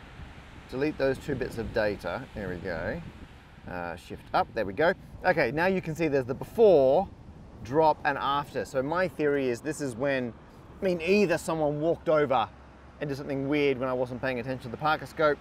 delete 0.71 0.97
those 0.99 1.19
two 1.19 1.35
bits 1.35 1.59
of 1.59 1.75
data, 1.75 2.23
there 2.35 2.49
we 2.49 2.57
go. 2.57 3.03
Uh, 3.71 3.97
shift 3.97 4.23
up, 4.35 4.47
there 4.55 4.67
we 4.67 4.73
go. 4.73 4.93
Okay, 5.25 5.51
now 5.51 5.67
you 5.67 5.81
can 5.81 5.95
see 5.95 6.09
there's 6.09 6.27
the 6.27 6.35
before, 6.35 7.09
drop, 7.65 7.99
and 8.05 8.19
after. 8.19 8.65
So 8.65 8.83
my 8.83 9.09
theory 9.09 9.49
is 9.49 9.61
this 9.61 9.81
is 9.81 9.97
when, 9.97 10.33
I 10.81 10.85
mean, 10.85 11.01
either 11.01 11.39
someone 11.39 11.81
walked 11.81 12.09
over 12.09 12.49
and 13.01 13.09
did 13.09 13.17
something 13.17 13.49
weird 13.49 13.79
when 13.79 13.89
I 13.89 13.93
wasn't 13.93 14.21
paying 14.21 14.39
attention 14.39 14.65
to 14.65 14.69
the 14.69 14.77
Parker 14.77 15.07
scope, 15.07 15.39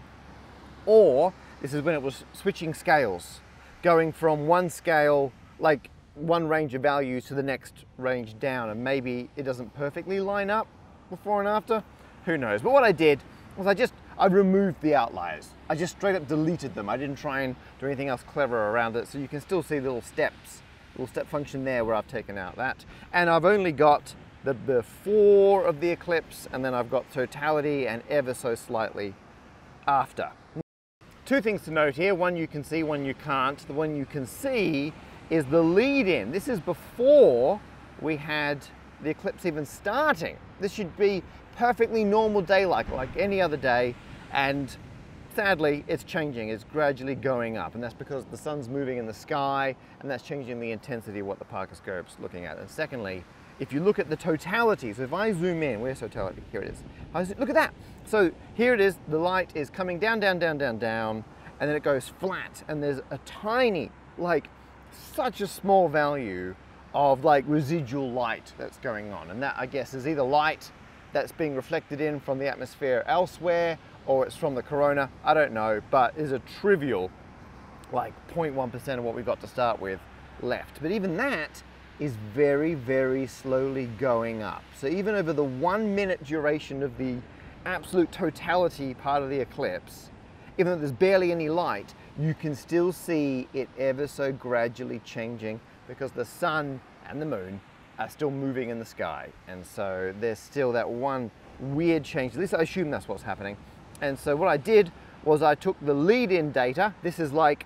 or 0.86 1.34
this 1.62 1.74
is 1.74 1.82
when 1.82 1.96
it 1.96 2.02
was 2.02 2.24
switching 2.34 2.74
scales. 2.74 3.42
going 3.84 4.14
from 4.14 4.48
one 4.48 4.70
scale, 4.70 5.32
like 5.60 5.92
one 6.16 6.48
range 6.48 6.74
of 6.74 6.82
values 6.82 7.26
to 7.26 7.36
the 7.36 7.44
next 7.44 7.86
range 7.98 8.40
down 8.40 8.70
and 8.70 8.84
maybe 8.84 9.30
it 9.36 9.44
doesn't 9.44 9.74
perfectly 9.76 10.20
line 10.20 10.50
up 10.50 10.68
before 11.10 11.40
and 11.40 11.48
after, 11.48 11.84
who 12.26 12.38
knows. 12.38 12.62
But 12.62 12.72
what 12.72 12.84
I 12.84 12.92
did 12.92 13.20
was 13.58 13.68
I 13.68 13.74
just, 13.74 13.94
I 14.18 14.28
removed 14.28 14.82
the 14.82 14.96
outliers. 14.96 15.50
I 15.70 15.76
just 15.76 15.98
straight 15.98 16.16
up 16.16 16.28
deleted 16.28 16.76
them. 16.76 16.90
I 16.90 16.98
didn't 16.98 17.18
try 17.18 17.42
and 17.42 17.56
do 17.80 17.88
anything 17.88 18.10
else 18.10 18.24
clever 18.24 18.70
around 18.70 18.96
it. 18.96 19.08
So 19.08 19.18
you 19.18 19.28
can 19.28 19.42
still 19.42 19.64
see 19.64 19.80
little 19.80 20.02
steps, 20.02 20.62
little 20.94 21.08
step 21.08 21.28
function 21.28 21.66
there 21.66 21.84
where 21.84 21.96
I've 21.96 22.08
taken 22.08 22.38
out 22.38 22.56
that. 22.58 22.86
And 23.12 23.30
I've 23.30 23.46
only 23.46 23.72
got 23.72 24.16
the 24.44 24.54
before 24.54 25.64
of 25.64 25.80
the 25.80 25.90
eclipse 25.90 26.48
and 26.52 26.64
then 26.64 26.74
I've 26.74 26.92
got 26.92 27.12
totality 27.12 27.88
and 27.88 28.04
ever 28.10 28.34
so 28.34 28.56
slightly 28.56 29.16
after. 29.88 30.32
Two 31.26 31.42
things 31.42 31.62
to 31.64 31.72
note 31.72 31.96
here, 31.96 32.14
one 32.14 32.36
you 32.36 32.48
can 32.48 32.64
see, 32.64 32.84
one 32.84 33.06
you 33.06 33.14
can't. 33.14 33.58
The 33.68 33.74
one 33.74 33.96
you 33.96 34.06
can 34.06 34.28
see 34.28 34.94
is 35.30 35.46
the 35.46 35.62
lead 35.62 36.08
in. 36.08 36.32
This 36.32 36.50
is 36.50 36.60
before 36.60 37.62
we 38.02 38.18
had 38.18 38.60
the 39.02 39.10
eclipse 39.10 39.46
even 39.46 39.66
starting. 39.66 40.38
This 40.60 40.74
should 40.74 40.96
be 40.98 41.24
perfectly 41.56 42.04
normal 42.04 42.42
day 42.42 42.66
like 42.66 42.90
like 42.90 43.10
any 43.18 43.42
other 43.42 43.58
day 43.58 43.96
and 44.32 44.78
sadly 45.36 45.84
it's 45.88 46.04
changing, 46.04 46.50
it's 46.50 46.64
gradually 46.64 47.16
going 47.16 47.58
up 47.58 47.76
and 47.76 47.84
that's 47.84 47.94
because 47.94 48.26
the 48.26 48.38
sun's 48.38 48.70
moving 48.70 48.98
in 48.98 49.06
the 49.06 49.14
sky 49.14 49.76
and 50.00 50.10
that's 50.10 50.24
changing 50.24 50.60
the 50.60 50.72
intensity 50.72 51.20
of 51.20 51.26
what 51.26 51.40
the 51.40 51.46
Parker 51.46 51.76
scope's 51.76 52.18
looking 52.22 52.46
at. 52.46 52.58
And 52.58 52.70
secondly, 52.70 53.24
if 53.60 53.72
you 53.72 53.82
look 53.82 54.00
at 54.00 54.10
the 54.10 54.16
totality, 54.16 54.92
so 54.94 55.04
if 55.04 55.14
I 55.14 55.32
zoom 55.32 55.64
in, 55.64 55.80
where's 55.80 56.00
totality? 56.00 56.42
Here 56.52 56.62
it 56.62 56.70
is. 56.70 57.38
Look 57.38 57.50
at 57.50 57.56
that. 57.56 57.74
So 58.06 58.32
here 58.56 58.74
it 58.74 58.82
is, 58.82 58.98
the 59.08 59.18
light 59.18 59.52
is 59.56 59.70
coming 59.70 60.00
down, 60.00 60.20
down, 60.20 60.40
down, 60.40 60.58
down, 60.58 60.80
down, 60.80 61.24
and 61.60 61.70
then 61.70 61.78
it 61.78 61.84
goes 61.84 62.10
flat, 62.20 62.64
and 62.68 62.82
there's 62.82 63.00
a 63.12 63.18
tiny, 63.20 63.92
like, 64.18 64.48
such 65.16 65.40
a 65.42 65.48
small 65.48 65.88
value 65.88 66.56
of 66.94 67.24
like 67.24 67.44
residual 67.48 68.12
light 68.12 68.54
that's 68.58 68.78
going 68.78 69.12
on. 69.12 69.32
And 69.32 69.42
that, 69.42 69.56
I 69.58 69.66
guess, 69.66 69.94
is 69.94 70.08
either 70.08 70.24
light 70.24 70.72
that's 71.14 71.32
being 71.32 71.56
reflected 71.56 72.02
in 72.02 72.20
from 72.20 72.40
the 72.40 72.48
atmosphere 72.48 73.04
elsewhere, 73.08 73.78
or 74.06 74.26
it's 74.26 74.36
from 74.36 74.56
the 74.56 74.64
corona, 74.64 75.10
I 75.24 75.34
don't 75.34 75.54
know, 75.54 75.82
but 75.92 76.18
is 76.18 76.32
a 76.32 76.40
trivial, 76.60 77.10
like 77.92 78.14
0.1% 78.34 78.98
of 78.98 79.04
what 79.04 79.16
we've 79.16 79.26
got 79.26 79.40
to 79.42 79.48
start 79.48 79.80
with 79.80 80.00
left. 80.42 80.82
But 80.82 80.92
even 80.92 81.16
that 81.18 81.64
is 82.00 82.16
very, 82.34 82.74
very 82.74 83.28
slowly 83.28 83.86
going 84.00 84.42
up. 84.42 84.64
So 84.80 84.88
even 84.88 85.16
over 85.16 85.32
the 85.32 85.44
one 85.44 85.96
minute 85.96 86.24
duration 86.24 86.84
of 86.84 86.98
the 86.98 87.18
absolute 87.66 88.12
totality 88.12 88.94
part 88.94 89.24
of 89.24 89.30
the 89.30 89.40
eclipse, 89.40 90.10
even 90.58 90.74
though 90.74 90.80
there's 90.80 90.92
barely 90.92 91.32
any 91.32 91.50
light, 91.50 91.94
you 92.20 92.34
can 92.34 92.56
still 92.56 92.92
see 92.92 93.48
it 93.54 93.70
ever 93.78 94.08
so 94.08 94.32
gradually 94.32 95.00
changing 95.00 95.60
because 95.88 96.12
the 96.12 96.26
sun 96.26 96.80
and 97.08 97.22
the 97.22 97.26
moon 97.26 97.60
are 98.00 98.10
still 98.10 98.32
moving 98.32 98.70
in 98.70 98.80
the 98.80 98.86
sky. 98.86 99.30
And 99.48 99.66
so 99.66 100.14
there's 100.20 100.40
still 100.40 100.72
that 100.74 100.90
one 100.90 101.32
weird 101.60 102.04
change. 102.04 102.34
At 102.34 102.40
least 102.40 102.54
I 102.54 102.62
assume 102.62 102.92
that's 102.92 103.08
what's 103.08 103.24
happening. 103.24 103.58
And 104.02 104.18
so 104.18 104.36
what 104.36 104.48
I 104.48 104.58
did 104.58 104.92
was 105.24 105.42
I 105.42 105.56
took 105.56 105.78
the 105.82 105.94
lead-in 105.94 106.52
data. 106.52 106.94
This 107.04 107.20
is 107.20 107.32
like 107.32 107.66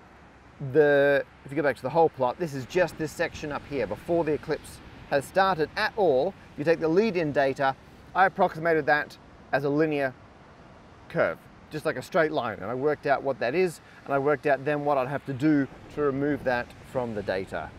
the, 0.72 1.24
if 1.44 1.50
you 1.50 1.56
go 1.56 1.62
back 1.62 1.76
to 1.76 1.82
the 1.82 1.90
whole 1.90 2.08
plot, 2.08 2.38
this 2.38 2.54
is 2.54 2.66
just 2.66 2.98
this 2.98 3.10
section 3.10 3.50
up 3.52 3.62
here 3.68 3.86
before 3.86 4.24
the 4.24 4.32
eclipse 4.32 4.78
has 5.10 5.24
started 5.24 5.70
at 5.76 5.92
all. 5.96 6.34
You 6.56 6.64
take 6.64 6.80
the 6.80 6.88
lead-in 6.88 7.32
data, 7.32 7.74
I 8.14 8.26
approximated 8.26 8.86
that 8.86 9.16
as 9.52 9.64
a 9.64 9.68
linear 9.68 10.14
curve, 11.08 11.38
just 11.70 11.86
like 11.86 11.96
a 11.96 12.02
straight 12.02 12.32
line. 12.32 12.58
And 12.58 12.66
I 12.66 12.74
worked 12.74 13.06
out 13.06 13.22
what 13.22 13.38
that 13.40 13.54
is, 13.54 13.80
and 14.04 14.12
I 14.12 14.18
worked 14.18 14.46
out 14.46 14.64
then 14.64 14.84
what 14.84 14.98
I'd 14.98 15.08
have 15.08 15.24
to 15.26 15.32
do 15.32 15.66
to 15.94 16.02
remove 16.02 16.44
that 16.44 16.66
from 16.92 17.14
the 17.14 17.22
data. 17.22 17.70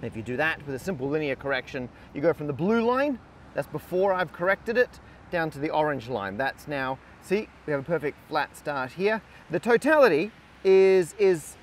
And 0.00 0.10
if 0.10 0.16
you 0.16 0.22
do 0.22 0.36
that 0.36 0.64
with 0.66 0.74
a 0.74 0.78
simple 0.78 1.08
linear 1.08 1.36
correction, 1.36 1.88
you 2.14 2.20
go 2.20 2.32
from 2.32 2.46
the 2.46 2.52
blue 2.52 2.84
line, 2.84 3.18
that's 3.54 3.66
before 3.66 4.12
I've 4.12 4.32
corrected 4.32 4.76
it, 4.76 5.00
down 5.30 5.50
to 5.50 5.58
the 5.58 5.70
orange 5.70 6.08
line. 6.08 6.36
That's 6.36 6.68
now, 6.68 6.98
see, 7.20 7.48
we 7.66 7.72
have 7.72 7.80
a 7.80 7.84
perfect 7.84 8.16
flat 8.28 8.56
start 8.56 8.92
here. 8.92 9.20
The 9.50 9.58
totality 9.58 10.30
is, 10.64 11.14
is 11.18 11.56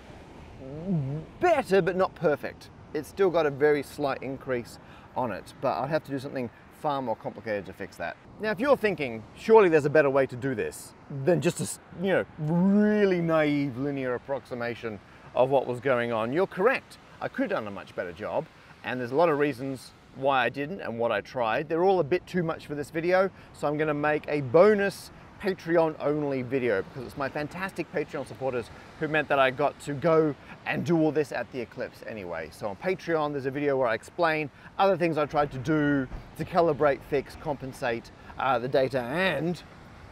better, 1.40 1.82
but 1.82 1.96
not 1.96 2.14
perfect. 2.16 2.70
It's 2.94 3.08
still 3.10 3.30
got 3.30 3.46
a 3.46 3.50
very 3.50 3.84
slight 3.84 4.22
increase 4.22 4.80
on 5.16 5.32
it, 5.32 5.54
but 5.62 5.78
I'd 5.78 5.90
have 5.90 6.04
to 6.06 6.12
do 6.12 6.20
something 6.20 6.50
far 6.82 7.02
more 7.02 7.16
complicated 7.16 7.66
to 7.66 7.74
fix 7.74 7.96
that. 7.98 8.18
Now, 8.40 8.52
if 8.52 8.60
you're 8.60 8.78
thinking, 8.78 9.24
surely 9.36 9.70
there's 9.70 9.86
a 9.86 9.90
better 9.90 10.10
way 10.10 10.26
to 10.28 10.36
do 10.36 10.56
this 10.56 10.94
than 11.24 11.42
just 11.42 11.62
a, 11.62 12.04
you 12.04 12.12
know, 12.12 12.26
really 12.38 13.22
naive 13.22 13.78
linear 13.78 14.14
approximation 14.16 15.00
of 15.34 15.50
what 15.50 15.66
was 15.66 15.80
going 15.80 16.12
on, 16.12 16.32
you're 16.32 16.48
correct. 16.48 16.98
I 17.26 17.28
could 17.28 17.50
have 17.50 17.58
done 17.58 17.68
a 17.68 17.72
much 17.72 17.96
better 17.96 18.12
job, 18.12 18.46
and 18.84 19.00
there's 19.00 19.12
a 19.12 19.16
lot 19.16 19.30
of 19.30 19.40
reasons 19.40 19.94
why 20.14 20.46
I 20.46 20.50
didn't 20.50 20.82
and 20.82 21.00
what 21.00 21.12
I 21.12 21.22
tried. 21.22 21.68
They're 21.68 21.84
all 21.84 22.00
a 22.00 22.04
bit 22.04 22.24
too 22.28 22.44
much 22.44 22.68
for 22.68 22.76
this 22.76 22.92
video, 22.92 23.32
so 23.52 23.68
I'm 23.68 23.80
gonna 23.80 23.96
make 23.96 24.26
a 24.28 24.42
bonus 24.42 25.10
Patreon 25.42 25.96
only 26.00 26.44
video 26.44 26.84
because 26.84 27.08
it's 27.08 27.18
my 27.18 27.28
fantastic 27.28 27.92
Patreon 27.92 28.28
supporters 28.28 28.70
who 29.00 29.08
meant 29.08 29.28
that 29.30 29.40
I 29.40 29.50
got 29.50 29.80
to 29.82 29.96
go 29.96 30.36
and 30.68 30.86
do 30.86 31.00
all 31.00 31.12
this 31.12 31.32
at 31.32 31.52
the 31.52 31.60
eclipse 31.60 32.04
anyway. 32.06 32.50
So 32.52 32.68
on 32.68 32.76
Patreon, 32.76 33.32
there's 33.32 33.48
a 33.48 33.52
video 33.52 33.76
where 33.76 33.88
I 33.88 33.96
explain 33.96 34.52
other 34.78 34.96
things 34.96 35.18
I 35.18 35.26
tried 35.26 35.52
to 35.54 35.58
do 35.58 36.08
to 36.38 36.46
calibrate, 36.46 37.00
fix, 37.10 37.36
compensate 37.42 38.12
uh, 38.38 38.60
the 38.60 38.68
data, 38.68 39.02
and 39.02 39.64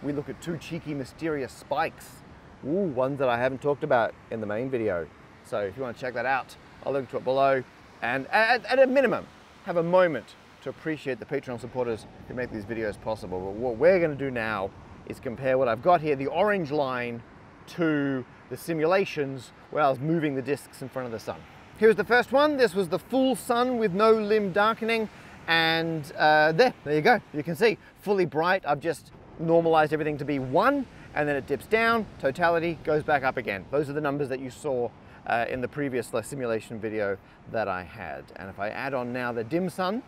we 0.02 0.14
look 0.14 0.30
at 0.30 0.42
two 0.42 0.58
cheeky, 0.58 0.96
mysterious 0.96 1.54
spikes. 1.54 2.08
Ooh, 2.66 2.90
ones 2.96 3.20
that 3.20 3.30
I 3.30 3.38
haven't 3.38 3.62
talked 3.62 3.84
about 3.84 4.16
in 4.32 4.42
the 4.42 4.48
main 4.48 4.72
video. 4.72 5.06
So 5.46 5.60
if 5.60 5.78
you 5.78 5.84
want 5.84 5.96
to 5.96 6.02
check 6.02 6.16
that 6.16 6.26
out, 6.26 6.56
I'll 6.86 6.94
link 6.94 7.10
to 7.12 7.18
it 7.18 7.24
below. 7.24 7.64
And 8.02 8.28
at, 8.28 8.66
at 8.66 8.80
a 8.80 8.88
minimum, 8.88 9.26
have 9.66 9.78
a 9.78 9.84
moment 9.84 10.36
to 10.62 10.70
appreciate 10.70 11.20
the 11.20 11.26
Patreon 11.26 11.60
supporters 11.60 12.06
who 12.28 12.34
make 12.34 12.52
these 12.52 12.66
videos 12.66 13.00
possible. 13.00 13.40
But 13.40 13.54
what 13.54 13.78
we're 13.78 14.00
to 14.00 14.16
do 14.16 14.32
now 14.32 14.70
is 15.08 15.20
compare 15.20 15.58
what 15.58 15.68
I've 15.68 15.82
got 15.82 16.02
here, 16.02 16.16
the 16.16 16.28
orange 16.28 16.72
line, 16.72 17.22
to 17.66 18.26
the 18.50 18.58
simulations 18.58 19.52
where 19.72 19.84
I 19.84 19.90
was 19.90 20.00
moving 20.00 20.36
the 20.36 20.42
disks 20.42 20.82
in 20.82 20.90
front 20.90 21.06
of 21.06 21.12
the 21.12 21.20
sun. 21.20 21.40
Here's 21.78 21.96
the 21.96 22.04
first 22.04 22.32
one. 22.32 22.58
This 22.58 22.74
was 22.74 22.90
the 22.90 23.00
full 23.00 23.36
sun 23.36 23.78
with 23.78 23.94
no 23.94 24.12
limb 24.12 24.52
darkening. 24.52 25.10
And 25.48 26.10
uh, 26.18 26.52
there, 26.54 26.74
there 26.84 26.96
you 26.96 27.02
go. 27.02 27.20
You 27.34 27.44
can 27.44 27.56
see 27.56 27.78
fully 28.02 28.26
bright. 28.26 28.64
I've 28.66 28.80
just 28.80 29.12
normalized 29.40 29.92
everything 29.94 30.18
to 30.18 30.26
be 30.26 30.40
one 30.40 30.86
and 31.16 31.28
then 31.28 31.36
it 31.36 31.48
dips 31.48 31.68
down, 31.68 32.06
totality 32.20 32.78
goes 32.84 33.04
back 33.04 33.24
up 33.24 33.38
again. 33.38 33.66
Those 33.72 33.90
are 33.90 33.94
the 33.94 34.02
numbers 34.02 34.30
that 34.30 34.40
you 34.40 34.50
saw 34.50 34.90
uh, 35.28 35.46
in 35.50 35.62
the 35.62 35.68
previous 35.68 36.12
simulation 36.24 36.80
video 36.80 37.18
that 37.52 37.68
I 37.68 37.84
had. 37.84 38.24
And 38.36 38.50
if 38.50 38.60
I 38.60 38.70
add 38.70 38.94
on 38.94 39.14
now 39.14 39.32
the 39.32 39.44
dim 39.44 39.70
sun, 39.70 40.04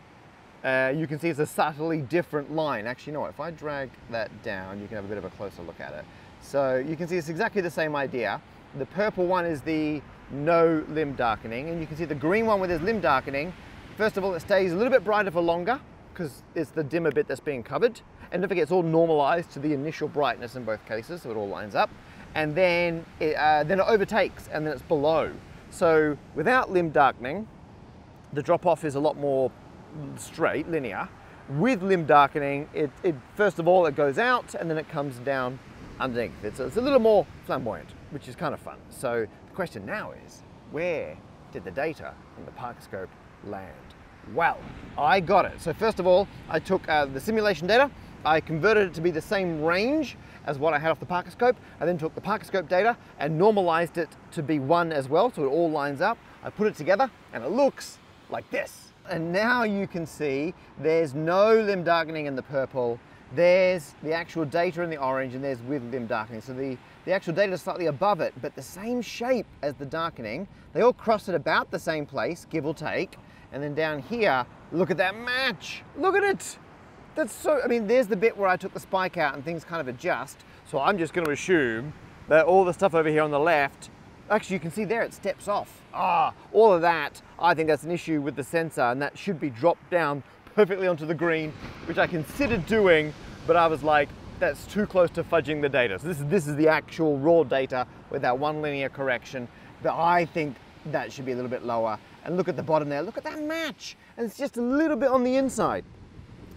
uh, 0.64 0.92
you 0.96 1.06
can 1.06 1.20
see 1.20 1.30
it's 1.30 1.40
a 1.40 1.46
subtly 1.46 2.02
different 2.02 2.54
line. 2.54 2.88
Actually, 2.88 3.12
you 3.12 3.14
know 3.16 3.22
what, 3.22 3.30
if 3.30 3.40
I 3.40 3.52
drag 3.52 3.90
that 4.10 4.32
down, 4.44 4.82
you 4.82 4.88
can 4.88 4.96
have 4.96 5.06
a 5.06 5.08
bit 5.08 5.18
of 5.18 5.26
a 5.26 5.30
closer 5.30 5.62
look 5.62 5.80
at 5.80 5.94
it. 5.94 6.06
So 6.42 6.78
you 6.78 6.96
can 6.96 7.08
see 7.08 7.18
it's 7.18 7.30
exactly 7.30 7.62
the 7.62 7.70
same 7.70 7.96
idea. 7.96 8.42
The 8.78 8.86
purple 8.88 9.26
one 9.26 9.46
is 9.46 9.62
the 9.62 10.02
no 10.32 10.84
limb 10.90 11.14
darkening, 11.14 11.70
and 11.70 11.80
you 11.80 11.88
can 11.88 11.98
see 11.98 12.06
the 12.06 12.16
green 12.16 12.46
one 12.46 12.60
with 12.60 12.72
its 12.72 12.84
limb 12.84 13.00
darkening. 13.00 13.54
First 13.96 14.18
of 14.18 14.24
all, 14.24 14.34
it 14.34 14.40
stays 14.42 14.74
a 14.74 14.76
little 14.76 14.92
bit 14.92 15.04
brighter 15.04 15.32
for 15.32 15.42
longer 15.42 15.80
because 16.14 16.44
it's 16.56 16.72
the 16.72 16.84
dimmer 16.84 17.12
bit 17.12 17.28
that's 17.28 17.40
being 17.40 17.62
covered. 17.62 18.02
And 18.32 18.42
don't 18.42 18.50
forget, 18.50 18.64
it's 18.64 18.72
all 18.72 18.84
normalized 18.84 19.52
to 19.52 19.60
the 19.60 19.74
initial 19.74 20.08
brightness 20.08 20.56
in 20.56 20.64
both 20.64 20.86
cases, 20.86 21.22
so 21.22 21.32
it 21.32 21.36
all 21.36 21.48
lines 21.48 21.76
up. 21.76 21.90
And 22.36 22.54
then 22.54 23.06
it, 23.20 23.36
uh, 23.36 23.64
then 23.64 23.80
it 23.80 23.86
overtakes, 23.88 24.50
and 24.52 24.68
then 24.68 24.74
it's 24.74 24.82
below. 24.84 25.32
So 25.72 26.18
without 26.36 26.72
limb 26.72 26.92
darkening, 26.92 27.48
the 28.34 28.44
drop 28.44 28.66
off 28.66 28.84
is 28.84 28.96
a 28.96 29.00
lot 29.00 29.18
more 29.18 29.52
straight, 30.18 30.70
linear. 30.70 31.10
With 31.50 31.82
limb 31.82 32.06
darkening, 32.06 32.68
it, 32.74 32.92
it, 33.04 33.16
first 33.36 33.60
of 33.60 33.68
all, 33.68 33.86
it 33.86 33.96
goes 33.96 34.18
out 34.18 34.56
and 34.56 34.70
then 34.70 34.78
it 34.78 34.90
comes 34.90 35.18
down 35.20 35.60
underneath. 36.00 36.44
It's, 36.44 36.60
it's 36.60 36.78
a 36.78 36.82
little 36.82 37.00
more 37.00 37.26
flamboyant, 37.46 37.90
which 38.12 38.28
is 38.28 38.36
kind 38.36 38.54
of 38.54 38.60
fun. 38.60 38.78
So 38.90 39.28
the 39.48 39.56
question 39.56 39.86
now 39.86 40.14
is, 40.26 40.44
where 40.72 41.18
did 41.54 41.64
the 41.64 41.72
data 41.72 42.14
in 42.38 42.46
the 42.46 42.52
Parkerscope 42.52 43.08
land? 43.46 43.72
Well, 44.34 44.58
I 44.98 45.20
got 45.20 45.46
it. 45.46 45.62
So 45.62 45.72
first 45.72 46.00
of 46.00 46.08
all, 46.08 46.28
I 46.50 46.60
took 46.60 46.88
uh, 46.90 47.06
the 47.06 47.20
simulation 47.20 47.68
data, 47.68 47.92
I 48.26 48.42
converted 48.42 48.88
it 48.88 48.94
to 48.96 49.02
be 49.02 49.12
the 49.12 49.22
same 49.22 49.62
range 49.62 50.18
as 50.46 50.58
what 50.58 50.74
I 50.74 50.80
had 50.80 50.92
off 50.92 51.00
the 51.00 51.06
Parkerscope. 51.06 51.56
I 51.80 51.86
then 51.86 51.98
took 51.98 52.16
the 52.16 52.22
Parkerscope 52.22 52.68
data 52.68 52.98
and 53.20 53.38
normalized 53.38 53.98
it 53.98 54.10
to 54.32 54.44
be 54.44 54.60
one 54.60 54.92
as 54.92 55.10
well, 55.10 55.32
so 55.32 55.44
it 55.44 55.48
all 55.48 55.70
lines 55.70 56.02
up. 56.02 56.18
I 56.44 56.50
put 56.50 56.68
it 56.68 56.76
together 56.76 57.10
and 57.34 57.44
it 57.44 57.52
looks 57.52 58.00
like 58.30 58.50
this. 58.52 58.94
And 59.10 59.32
now 59.32 59.64
you 59.64 59.88
can 59.88 60.06
see 60.06 60.54
there's 60.80 61.14
no 61.14 61.54
limb 61.54 61.84
darkening 61.84 62.26
in 62.26 62.36
the 62.36 62.44
purple. 62.44 63.00
There's 63.36 63.94
the 64.04 64.14
actual 64.14 64.46
data 64.46 64.82
in 64.82 64.90
the 64.90 64.98
orange 64.98 65.36
and 65.36 65.44
there's 65.44 65.62
with 65.62 65.84
limb 65.92 66.08
darkening. 66.08 66.42
So 66.42 66.54
the, 66.54 66.78
the 67.06 67.12
actual 67.12 67.34
data 67.34 67.54
is 67.54 67.62
slightly 67.62 67.88
above 67.88 68.22
it, 68.22 68.34
but 68.42 68.56
the 68.56 68.62
same 68.62 69.02
shape 69.02 69.48
as 69.62 69.76
the 69.76 69.86
darkening. 69.86 70.48
They 70.74 70.82
all 70.82 70.94
cross 70.94 71.30
at 71.30 71.36
about 71.36 71.72
the 71.72 71.80
same 71.80 72.06
place, 72.06 72.48
give 72.50 72.66
or 72.66 72.74
take. 72.74 73.18
And 73.52 73.64
then 73.64 73.74
down 73.74 74.00
here, 74.00 74.46
look 74.72 74.92
at 74.92 74.98
that 74.98 75.16
match. 75.16 75.84
Look 75.98 76.16
at 76.16 76.24
it. 76.24 76.58
That's 77.16 77.34
so, 77.34 77.62
I 77.64 77.68
mean, 77.68 77.88
there's 77.88 78.08
the 78.08 78.16
bit 78.16 78.38
where 78.38 78.50
I 78.50 78.58
took 78.58 78.74
the 78.74 78.80
spike 78.80 79.18
out 79.18 79.36
and 79.36 79.44
things 79.44 79.64
kind 79.64 79.82
of 79.82 79.88
adjust. 79.88 80.44
So 80.70 80.80
I'm 80.80 80.98
just 80.98 81.14
gonna 81.14 81.32
assume 81.32 81.94
that 82.28 82.46
all 82.46 82.66
the 82.66 82.74
stuff 82.74 82.94
over 82.94 83.10
here 83.10 83.22
on 83.22 83.32
the 83.32 83.40
left 83.40 83.90
Actually, 84.28 84.56
you 84.56 84.60
can 84.60 84.72
see 84.72 84.86
there 84.86 85.04
it 85.04 85.14
steps 85.14 85.48
off. 85.48 85.84
Ah, 85.94 86.34
all 86.52 86.74
of 86.74 86.82
that, 86.82 87.22
I 87.38 87.54
think 87.54 87.68
that's 87.68 87.84
an 87.84 87.92
issue 87.92 88.22
with 88.22 88.36
the 88.36 88.44
sensor 88.44 88.82
and 88.82 89.00
that 89.02 89.16
should 89.16 89.40
be 89.40 89.52
dropped 89.52 89.88
down 89.92 90.24
perfectly 90.56 90.88
onto 90.88 91.06
the 91.06 91.14
green, 91.14 91.54
which 91.86 92.00
I 92.00 92.08
considered 92.08 92.66
doing, 92.66 93.14
but 93.46 93.56
I 93.56 93.68
was 93.68 93.84
like, 93.84 94.10
that's 94.40 94.66
too 94.66 94.88
close 94.88 95.12
to 95.12 95.24
fudging 95.24 95.62
the 95.62 95.70
data. 95.70 96.00
So 96.00 96.08
this 96.08 96.20
is, 96.20 96.26
this 96.26 96.48
is 96.48 96.56
the 96.56 96.68
actual 96.68 97.20
raw 97.20 97.44
data 97.44 97.86
with 98.10 98.24
that 98.24 98.38
one 98.38 98.64
linear 98.64 98.90
correction, 98.90 99.48
but 99.84 99.96
I 99.96 100.26
think 100.26 100.56
that 100.88 101.14
should 101.14 101.26
be 101.26 101.34
a 101.34 101.36
little 101.36 101.52
bit 101.52 101.64
lower. 101.64 102.00
And 102.24 102.36
look 102.36 102.48
at 102.48 102.56
the 102.56 102.64
bottom 102.64 102.90
there, 102.90 103.04
look 103.04 103.20
at 103.20 103.24
that 103.26 103.44
match. 103.44 103.96
And 104.18 104.26
it's 104.26 104.38
just 104.38 104.58
a 104.58 104.62
little 104.62 104.98
bit 104.98 105.10
on 105.10 105.24
the 105.24 105.36
inside. 105.36 105.86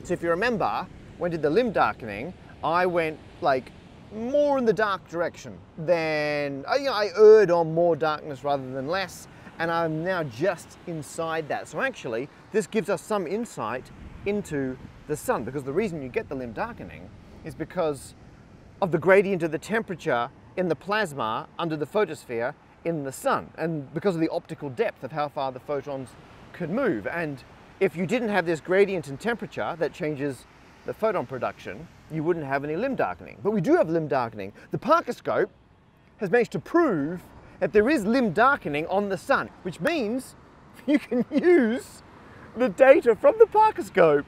So 0.05 0.15
if 0.15 0.23
you 0.23 0.31
remember, 0.31 0.87
when 1.19 1.31
did 1.31 1.43
the 1.43 1.51
limb 1.51 1.73
darkening, 1.73 2.33
I 2.63 2.87
went 2.87 3.19
like 3.41 3.73
more 4.15 4.57
in 4.57 4.65
the 4.65 4.73
dark 4.73 5.07
direction 5.09 5.59
than, 5.77 6.65
uh, 6.67 6.77
you 6.77 6.85
know, 6.85 6.93
I 6.95 7.11
erred 7.17 7.51
on 7.51 7.75
more 7.75 7.95
darkness 7.95 8.43
rather 8.43 8.71
than 8.71 8.89
less, 8.89 9.29
and 9.59 9.71
I'm 9.71 10.03
now 10.03 10.23
just 10.23 10.79
inside 10.87 11.49
that. 11.49 11.69
So 11.69 11.81
actually, 11.81 12.29
this 12.53 12.67
gives 12.67 12.89
us 12.89 13.03
some 13.03 13.27
insight 13.27 13.91
into 14.25 14.79
the 15.09 15.17
sun, 15.17 15.45
because 15.45 15.65
the 15.65 15.73
reason 15.73 16.03
you 16.03 16.09
get 16.09 16.29
the 16.29 16.35
limb 16.35 16.53
darkening 16.53 17.11
is 17.45 17.55
because 17.55 18.15
of 18.81 18.93
the 18.93 18.99
gradient 18.99 19.43
of 19.43 19.51
the 19.51 19.59
temperature 19.59 20.31
in 20.57 20.69
the 20.69 20.77
plasma 20.77 21.49
under 21.59 21.77
the 21.77 21.87
photosphere 21.87 22.55
in 22.85 23.05
the 23.05 23.13
sun, 23.13 23.51
and 23.59 23.93
because 23.93 24.15
of 24.15 24.21
the 24.21 24.29
optical 24.31 24.71
depth 24.71 25.05
of 25.05 25.13
how 25.13 25.29
far 25.29 25.53
the 25.53 25.61
photons 25.61 26.11
could 26.53 26.71
move. 26.71 27.07
And 27.07 27.43
if 27.81 27.97
you 27.97 28.07
didn't 28.07 28.29
have 28.29 28.45
this 28.45 28.61
gradient 28.61 29.09
in 29.09 29.17
temperature 29.17 29.77
that 29.79 29.93
changes 29.93 30.47
the 30.87 30.93
photon 30.93 31.27
production, 31.27 31.87
you 32.11 32.25
wouldn't 32.25 32.47
have 32.47 32.65
any 32.65 32.77
limb 32.77 32.97
darkening. 32.97 33.39
But 33.43 33.53
we 33.53 33.61
do 33.61 33.77
have 33.77 33.89
limb 33.89 34.09
darkening. 34.09 34.53
The 34.71 34.79
Parkerscope 34.79 35.49
has 36.17 36.31
managed 36.31 36.53
to 36.53 36.59
prove 36.59 37.23
that 37.61 37.73
there 37.73 37.89
is 37.89 38.05
limb 38.05 38.33
darkening 38.33 38.87
on 38.87 39.09
the 39.09 39.19
sun, 39.19 39.51
which 39.63 39.81
means 39.81 40.35
you 40.87 40.99
can 40.99 41.25
use 41.31 42.03
the 42.57 42.69
data 42.69 43.15
from 43.15 43.35
the 43.39 43.47
Parkerscope 43.47 44.25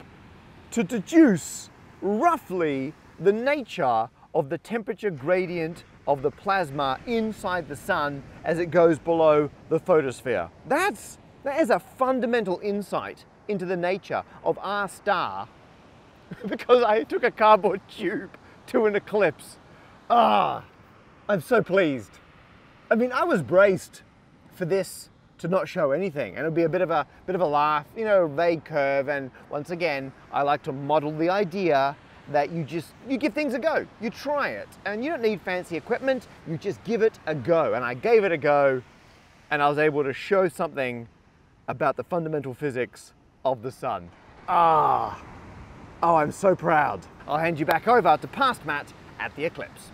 to 0.71 0.85
deduce 0.85 1.71
roughly 2.01 2.93
the 3.19 3.33
nature 3.33 4.09
of 4.35 4.49
the 4.49 4.59
temperature 4.59 5.11
gradient 5.11 5.83
of 6.07 6.23
the 6.23 6.31
plasma 6.31 6.99
inside 7.07 7.69
the 7.69 7.77
sun 7.77 8.23
as 8.45 8.59
it 8.59 8.67
goes 8.67 8.99
below 8.99 9.51
the 9.69 9.81
photosphere. 9.81 10.49
That's, 10.67 11.19
that 11.43 11.61
is 11.61 11.71
a 11.71 11.81
fundamental 11.81 12.61
insight 12.63 13.25
into 13.51 13.67
the 13.67 13.77
nature 13.77 14.23
of 14.45 14.59
our 14.63 14.89
star 14.89 15.49
because 16.47 16.83
I 16.83 17.05
took 17.05 17.25
a 17.25 17.31
cardboard 17.31 17.81
tube 17.89 18.37
to 18.69 18.87
an 18.87 18.95
eclipse. 18.97 19.59
Ah, 20.09 20.65
I'm 21.29 21.41
so 21.41 21.63
pleased. 21.63 22.19
I 22.91 22.95
mean, 22.95 23.13
I 23.13 23.25
was 23.25 23.43
braced 23.43 24.03
for 24.55 24.65
this 24.65 25.11
to 25.39 25.49
not 25.49 25.69
show 25.69 25.93
anything 25.93 26.37
and 26.37 26.41
it'd 26.41 26.55
be 26.55 26.65
a 26.65 26.69
bit 26.69 26.83
of 26.83 26.91
a 26.91 27.07
bit 27.27 27.35
of 27.35 27.41
a 27.41 27.47
laugh, 27.47 27.87
you 27.97 28.05
know, 28.05 28.27
vague 28.29 28.65
curve. 28.65 29.09
And 29.09 29.31
once 29.49 29.71
again, 29.71 30.13
I 30.33 30.43
like 30.43 30.63
to 30.65 30.73
model 30.73 31.17
the 31.17 31.31
idea 31.31 31.97
that 32.31 32.51
you 32.53 32.65
just 32.65 32.93
you 33.09 33.19
give 33.19 33.33
things 33.33 33.55
a 33.55 33.59
go 33.59 33.87
you 34.01 34.09
try 34.09 34.51
it 34.51 34.69
and 34.85 35.05
you 35.05 35.11
don't 35.11 35.23
need 35.23 35.41
fancy 35.41 35.77
equipment 35.77 36.29
you 36.47 36.57
just 36.57 36.83
give 36.85 37.03
it 37.03 37.19
a 37.27 37.35
go 37.35 37.75
and 37.75 37.85
i 37.85 37.93
gave 37.93 38.25
it 38.25 38.31
a 38.33 38.39
go 38.39 38.83
and 39.51 39.63
i 39.63 39.69
was 39.69 39.79
able 39.79 40.05
to 40.05 40.13
show 40.13 40.49
something 40.49 41.09
about 41.67 41.97
the 41.97 42.05
fundamental 42.05 42.55
physics 42.55 43.13
of 43.45 43.63
the 43.63 43.71
sun 43.71 44.09
ah 44.49 45.23
Oh, 46.03 46.17
I'm 46.17 46.33
so 46.33 46.57
proud. 46.57 47.01
I'll 47.29 47.37
hand 47.37 47.61
you 47.61 47.67
back 47.67 47.87
over 47.87 48.17
to 48.17 48.27
past 48.29 48.65
Matt 48.65 48.91
at 49.19 49.37
the 49.37 49.45
Eclipse. 49.45 49.91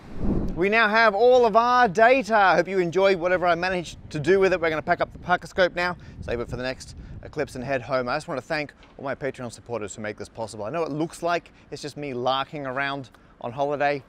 We 0.54 0.68
now 0.68 0.88
have 0.88 1.16
all 1.16 1.44
of 1.44 1.56
our 1.56 1.88
data. 1.88 2.36
I 2.36 2.54
hope 2.54 2.68
you 2.68 2.78
enjoyed 2.78 3.18
whatever 3.18 3.44
I 3.44 3.56
managed 3.56 3.98
to 4.10 4.20
do 4.20 4.38
with 4.38 4.52
it. 4.52 4.60
We're 4.60 4.70
going 4.70 4.80
to 4.80 4.86
pack 4.86 5.00
up 5.00 5.12
the 5.12 5.18
Parkerscope 5.18 5.74
now, 5.74 5.96
save 6.20 6.38
it 6.38 6.48
for 6.48 6.56
the 6.56 6.62
next 6.62 6.94
Eclipse 7.24 7.56
and 7.56 7.64
head 7.64 7.82
home. 7.82 8.08
I 8.08 8.14
just 8.14 8.28
want 8.28 8.40
to 8.40 8.46
thank 8.46 8.72
all 8.96 9.04
my 9.04 9.16
Patreon 9.16 9.52
supporters 9.52 9.96
who 9.96 10.00
make 10.00 10.16
this 10.16 10.28
possible. 10.28 10.64
I 10.64 10.70
know 10.70 10.84
it 10.84 10.92
looks 10.92 11.24
like 11.24 11.50
it's 11.72 11.82
just 11.82 11.96
me 11.96 12.14
larking 12.14 12.66
around 12.66 13.10
on 13.40 13.50
holiday, 13.50 14.00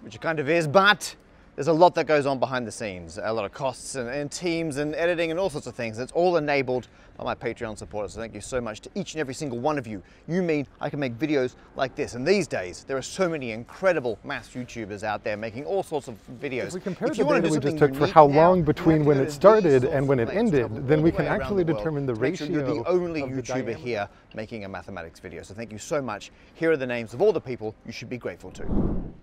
which 0.00 0.16
it 0.16 0.20
kind 0.20 0.40
of 0.40 0.50
is, 0.50 0.66
but 0.66 1.14
there's 1.56 1.68
a 1.68 1.72
lot 1.72 1.94
that 1.94 2.06
goes 2.06 2.26
on 2.26 2.38
behind 2.38 2.66
the 2.66 2.72
scenes, 2.72 3.18
a 3.22 3.32
lot 3.32 3.44
of 3.44 3.52
costs 3.52 3.94
and, 3.94 4.08
and, 4.08 4.30
teams 4.30 4.78
and 4.78 4.94
editing 4.94 5.30
and 5.30 5.38
all 5.38 5.50
sorts 5.50 5.66
of 5.66 5.74
things. 5.74 5.98
It's 5.98 6.12
all 6.12 6.36
enabled 6.36 6.88
by 7.16 7.24
my 7.24 7.34
Patreon 7.34 7.78
supporters. 7.78 8.14
So 8.14 8.20
thank 8.20 8.34
you 8.34 8.40
so 8.40 8.60
much 8.60 8.80
to 8.80 8.90
each 8.96 9.14
and 9.14 9.20
every 9.20 9.34
single 9.34 9.60
one 9.60 9.78
of 9.78 9.86
you. 9.86 10.02
You 10.26 10.42
mean 10.42 10.66
I 10.80 10.90
can 10.90 10.98
make 10.98 11.16
videos 11.16 11.54
like 11.76 11.94
this. 11.94 12.14
And 12.14 12.26
these 12.26 12.48
days, 12.48 12.84
there 12.84 12.96
are 12.96 13.02
so 13.02 13.28
many 13.28 13.52
incredible 13.52 14.18
mass 14.24 14.48
YouTubers 14.48 15.04
out 15.04 15.22
there 15.22 15.36
making 15.36 15.64
all 15.64 15.84
sorts 15.84 16.08
of 16.08 16.16
videos. 16.40 16.68
If 16.68 16.74
we 16.74 16.80
compare 16.80 17.08
if 17.08 17.18
the 17.18 17.24
data 17.24 17.48
we 17.48 17.58
just 17.58 17.78
took 17.78 17.94
for 17.94 18.08
how 18.08 18.24
long 18.24 18.60
now, 18.60 18.66
between 18.66 19.04
when 19.04 19.18
it 19.18 19.30
started 19.30 19.84
and 19.84 20.08
when 20.08 20.18
it 20.18 20.30
ended, 20.30 20.88
then 20.88 21.02
we 21.02 21.12
can 21.12 21.26
actually 21.26 21.62
the 21.62 21.74
determine 21.74 22.06
the 22.06 22.14
ratio. 22.14 22.46
Sure 22.46 22.56
you're 22.56 22.82
the 22.82 22.88
only 22.88 23.22
YouTuber 23.22 23.66
the 23.66 23.74
here 23.74 24.08
making 24.34 24.64
a 24.64 24.68
mathematics 24.68 25.20
video. 25.20 25.42
So 25.42 25.54
thank 25.54 25.70
you 25.70 25.78
so 25.78 26.02
much. 26.02 26.32
Here 26.54 26.72
are 26.72 26.76
the 26.76 26.86
names 26.86 27.14
of 27.14 27.22
all 27.22 27.32
the 27.32 27.40
people 27.40 27.76
you 27.86 27.92
should 27.92 28.08
be 28.08 28.18
grateful 28.18 28.50
to. 28.52 29.14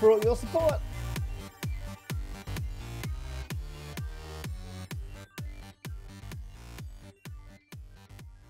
For 0.00 0.12
all 0.12 0.20
your 0.24 0.34
support. 0.34 0.79